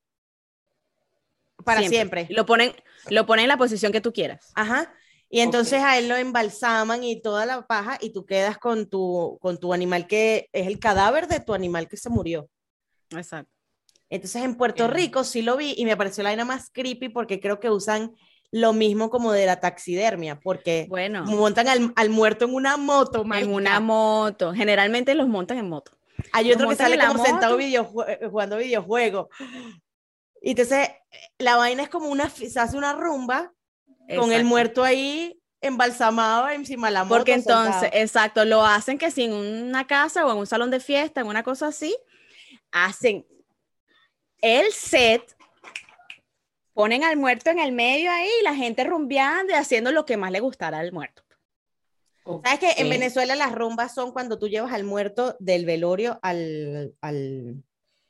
[1.63, 2.27] para siempre.
[2.29, 2.73] Lo ponen,
[3.09, 4.51] lo ponen en la posición que tú quieras.
[4.55, 4.93] Ajá.
[5.29, 5.85] Y entonces Ok.
[5.85, 9.73] a él lo embalsaman y toda la paja y tú quedas con tu, con tu
[9.73, 12.49] animal que es el cadáver de tu animal que se murió.
[13.11, 13.51] Exacto.
[14.09, 14.95] Entonces en Puerto Bien.
[14.97, 18.13] Rico sí lo vi y me pareció la vaina más creepy porque creo que usan
[18.51, 23.23] lo mismo como de la taxidermia, porque Bueno, montan al, al muerto en una moto,
[23.33, 24.53] en una moto.
[24.53, 25.93] Generalmente los montan en moto.
[26.33, 29.27] Hay Los otro que sale como sentado videojue- jugando videojuegos.
[30.41, 30.89] Y entonces
[31.39, 33.53] la vaina es como una, se hace una rumba
[34.17, 37.17] con el muerto ahí embalsamado encima de la moto.
[37.17, 38.01] Porque entonces, sentado.
[38.03, 41.27] exacto, lo hacen que si en una casa o en un salón de fiesta, en
[41.27, 41.95] una cosa así,
[42.71, 43.25] hacen
[44.41, 45.21] el set,
[46.73, 50.17] ponen al muerto en el medio ahí y la gente rumbeando y haciendo lo que
[50.17, 51.23] más le gustara al muerto.
[52.43, 52.89] ¿Sabes que en.
[52.89, 57.63] Venezuela las rumbas son cuando tú llevas al muerto del velorio al, al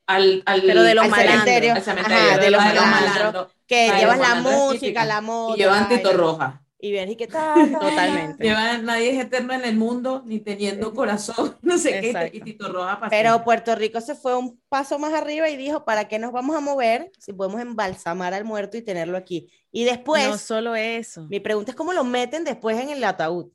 [0.05, 1.39] Al, al, Pero de los al malandros.
[1.45, 1.73] cementerio?
[1.73, 3.15] al cementerio, Ajá, de los de los malandros.
[3.15, 3.47] malandros.
[3.65, 5.55] Que llevas la música, la moto.
[5.55, 6.11] Y llevan Tito.
[6.13, 6.61] Roja.
[6.83, 7.71] Y vienes y que tal.
[7.73, 8.43] Totalmente.
[8.43, 12.37] Lleva- nadie es eterno en el mundo, ni teniendo corazón, no sé qué, y- Exacto.
[12.37, 13.09] y Tito Roja pasó.
[13.11, 16.55] Pero Puerto Rico se fue un paso más arriba y dijo, ¿para qué nos vamos
[16.55, 19.51] a mover si podemos embalsamar al muerto y tenerlo aquí?
[19.71, 21.27] Y después, no solo eso.
[21.29, 23.51] mi pregunta es cómo lo meten después en el ataúd.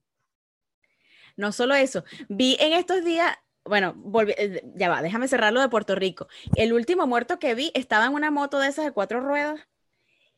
[1.37, 5.69] No solo eso, vi en estos días, bueno, volví- eh, ya va, déjame cerrarlo de
[5.69, 6.29] Puerto Rico.
[6.55, 9.61] El último muerto que vi estaba en una moto de esas de cuatro ruedas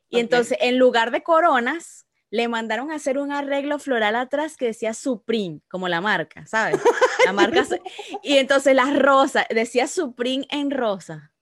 [0.08, 4.66] y entonces en lugar de coronas le mandaron a hacer un arreglo floral atrás que
[4.66, 6.78] decía Supreme, como la marca, ¿sabes?
[7.24, 7.64] La marca
[8.22, 11.32] y entonces las rosas, decía Supreme en rosa.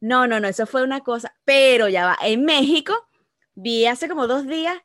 [0.00, 2.94] No, no, no, eso fue una cosa, pero ya va, en México
[3.54, 4.76] vi hace como dos días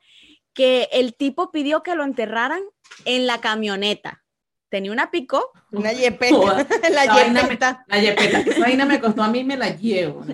[0.54, 2.62] que el tipo pidió que lo enterraran
[3.04, 4.24] en la camioneta.
[4.70, 6.34] Tenía una pico, Una yepeta.
[6.36, 6.66] Joda.
[6.90, 7.84] la me- yepeta.
[7.88, 10.24] La yepeta, esa vaina me costó a mí, me la llevo.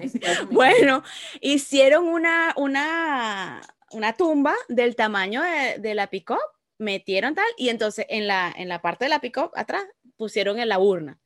[0.53, 1.03] bueno,
[1.41, 3.61] hicieron una, una,
[3.93, 6.30] una tumba del tamaño de, de la pick
[6.78, 9.84] metieron tal, y entonces en la, en la parte de la pick atrás
[10.16, 11.18] pusieron en la urna.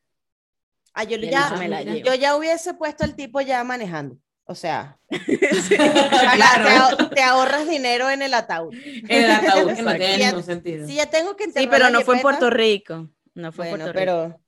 [0.95, 4.17] Ah, yo, ya, la yo ya hubiese puesto el tipo ya manejando.
[4.45, 5.29] O sea, te,
[5.77, 8.75] claro, ahor- te ahorras dinero en el ataúd.
[8.75, 10.87] en el ataúd, que no tiene ningún sentido.
[10.87, 13.09] Si ya tengo que Sí, pero no fue en Puerto Rico.
[13.35, 14.41] No fue en Bueno, Puerto Rico.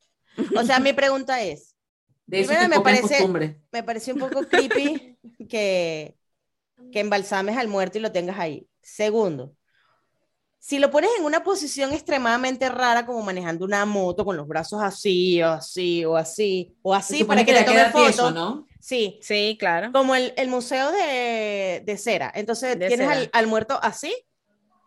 [0.53, 1.75] pero, o sea, mi pregunta es,
[2.27, 5.17] De eso primero te me parece- me pareció un poco creepy
[5.49, 6.17] que,
[6.93, 8.67] que embalsames al muerto y lo tengas ahí.
[8.83, 9.53] Segundo,
[10.59, 14.81] si lo pones en una posición extremadamente rara, como manejando una moto con los brazos
[14.83, 18.05] así, o así, o así, o así, para que te ya tome foto.
[18.05, 18.67] tieso, ¿no?
[18.81, 19.91] Sí, Sí, claro.
[19.93, 22.31] como el, el museo de, de cera.
[22.35, 23.31] Entonces De tienes al, cera.
[23.35, 24.15] al muerto así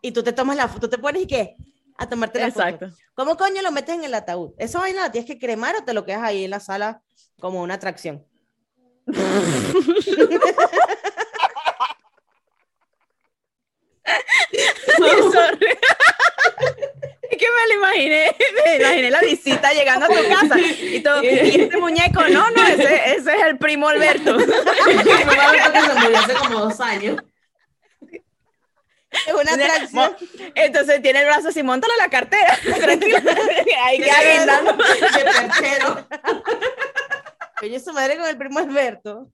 [0.02, 1.56] y tú te tomas la foto, te pones y qué?
[1.96, 2.62] A tomarte la foto.
[2.68, 2.96] Exacto.
[3.14, 4.52] ¿Cómo coño lo metes en el ataúd?
[4.58, 7.02] ¿Esa vaina la tienes que cremar o te lo quedas ahí en la sala
[7.40, 8.24] como una atracción?
[15.32, 15.78] Sorry.
[17.30, 21.22] Es que me lo imaginé, me imaginé la visita llegando a tu casa y todo,
[21.22, 24.36] y este muñeco, no, no, ese, ese es el primo Alberto.
[24.38, 27.22] Mi mamá que se murió hace como dos años.
[29.10, 30.16] Es una atracción.
[30.54, 33.22] Entonces tiene el brazo así, montale la cartera, tranquila,
[33.84, 34.72] ahí queda guindando.
[34.72, 36.08] De perchero.
[37.58, 39.28] Coño, su madre con el primo Alberto.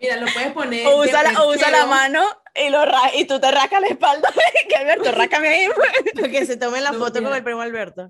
[0.00, 0.86] Mira, lo puedes poner.
[0.86, 3.86] O usa, la, o usa la mano y, lo ra- y tú te rascas la
[3.88, 4.28] espalda,
[4.68, 5.68] que Alberto, rácame ahí.
[6.14, 7.28] Para que se tome la No, foto mira.
[7.30, 8.06] con el primo Alberto.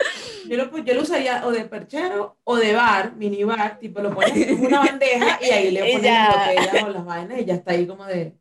[0.47, 4.35] Yo lo, yo lo usaría o de perchero o de bar, minibar, tipo lo pones
[4.37, 7.73] en una bandeja y ahí le pones las botellas o las vainas y ya está
[7.73, 8.35] ahí como de.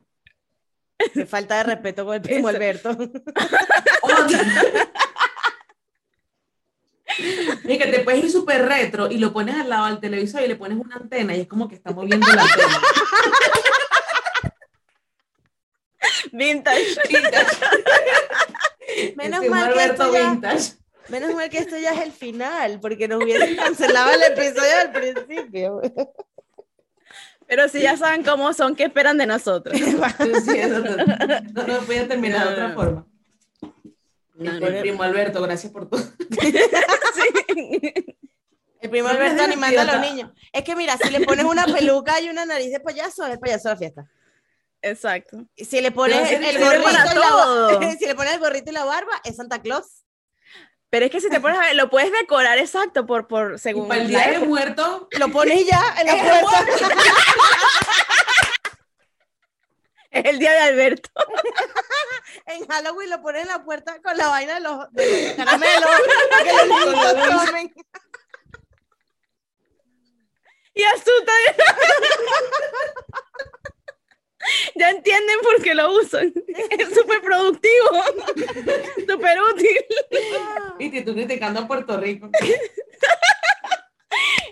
[1.13, 2.57] Qué falta de respeto con el primo Eso.
[2.57, 2.97] Alberto.
[7.63, 10.47] Y que te puedes ir súper retro y lo pones al lado del televisor y
[10.47, 12.81] le pones una antena y es como que está moviendo la antena.
[16.37, 16.97] Vintage.
[19.15, 20.73] Menos Este, un mal que esto ya- vintage.
[21.09, 24.91] Menos mal que esto ya es el final, porque nos hubiesen cancelado el episodio al
[24.91, 25.81] principio.
[27.47, 29.77] Pero si ya saben cómo son, ¿qué esperan de nosotros?
[29.77, 32.75] Sí, eso no, no, no podía terminar de otra No.
[32.75, 33.07] forma.
[34.35, 34.79] No, no.
[34.81, 36.01] primo Alberto, gracias por todo.
[37.15, 37.93] Sí.
[38.81, 40.31] El primo Alberto animando a los niños.
[40.53, 43.39] Es que mira, si le pones una peluca y una nariz de payaso, es el
[43.39, 44.05] payaso de la fiesta.
[44.89, 45.45] Exacto.
[45.57, 47.79] Si le pones el gorrito para y la ba- todo.
[47.99, 50.03] si le pones el gorrito y la barba, es Santa Claus.
[50.89, 53.59] Pero es que si te pones a ver, lo puedes decorar exacto por, por Y
[53.59, 54.45] según para el día de época.
[54.47, 56.65] muerto, Lo pones ya en la puerta.
[60.09, 61.09] Es el día de Alberto.
[62.45, 65.89] En Halloween lo pones en la puerta con la vaina de los, de los caramelos
[66.31, 67.73] para que los niños tomen.
[70.73, 71.33] Y asusta.
[74.75, 76.33] Ya entienden por qué lo usan.
[76.47, 77.89] Es súper productivo.
[79.07, 79.77] Súper útil.
[80.79, 82.29] viste, tú criticando a Puerto Rico.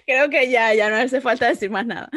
[0.06, 2.10] Creo que ya, ya no hace falta decir más nada.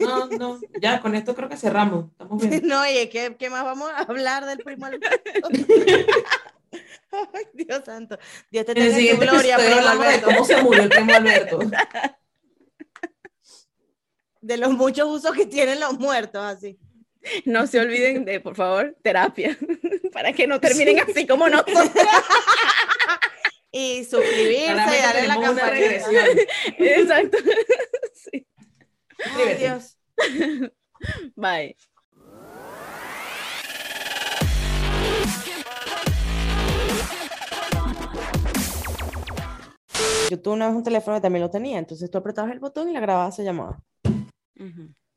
[0.00, 2.10] No, no, ya con esto creo que cerramos.
[2.10, 2.62] Estamos bien.
[2.66, 5.48] No, oye, ¿qué, ¿qué más vamos a hablar del primo Alberto?
[7.32, 8.18] Ay, Dios santo.
[8.50, 10.26] Dios te En el tenga en gloria, primo Alberto.
[10.26, 11.58] cómo se murió el primo Alberto.
[14.40, 16.78] De los muchos usos que tienen los muertos, así.
[17.44, 19.56] No se olviden de, por favor, terapia.
[20.12, 21.90] Para que no terminen así como nosotros.
[23.72, 25.70] Y suscribirse y darle la campanita.
[25.70, 26.24] regresión.
[26.78, 27.36] Exacto.
[28.14, 28.46] Sí.
[29.36, 29.54] Ay.
[29.58, 29.98] Dios.
[31.34, 31.76] Bye.
[40.30, 42.88] Yo tuve una vez un teléfono que también lo tenía, entonces tú apretabas el botón
[42.88, 43.78] y la grabada se llamaba.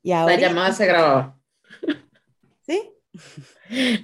[0.03, 1.38] Y ahora, La llamada se grababa.
[2.65, 2.91] ¿Sí?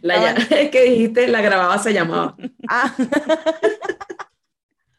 [0.02, 2.36] La ya- es que dijiste, la grababa, se llamaba.
[2.70, 2.94] Ah.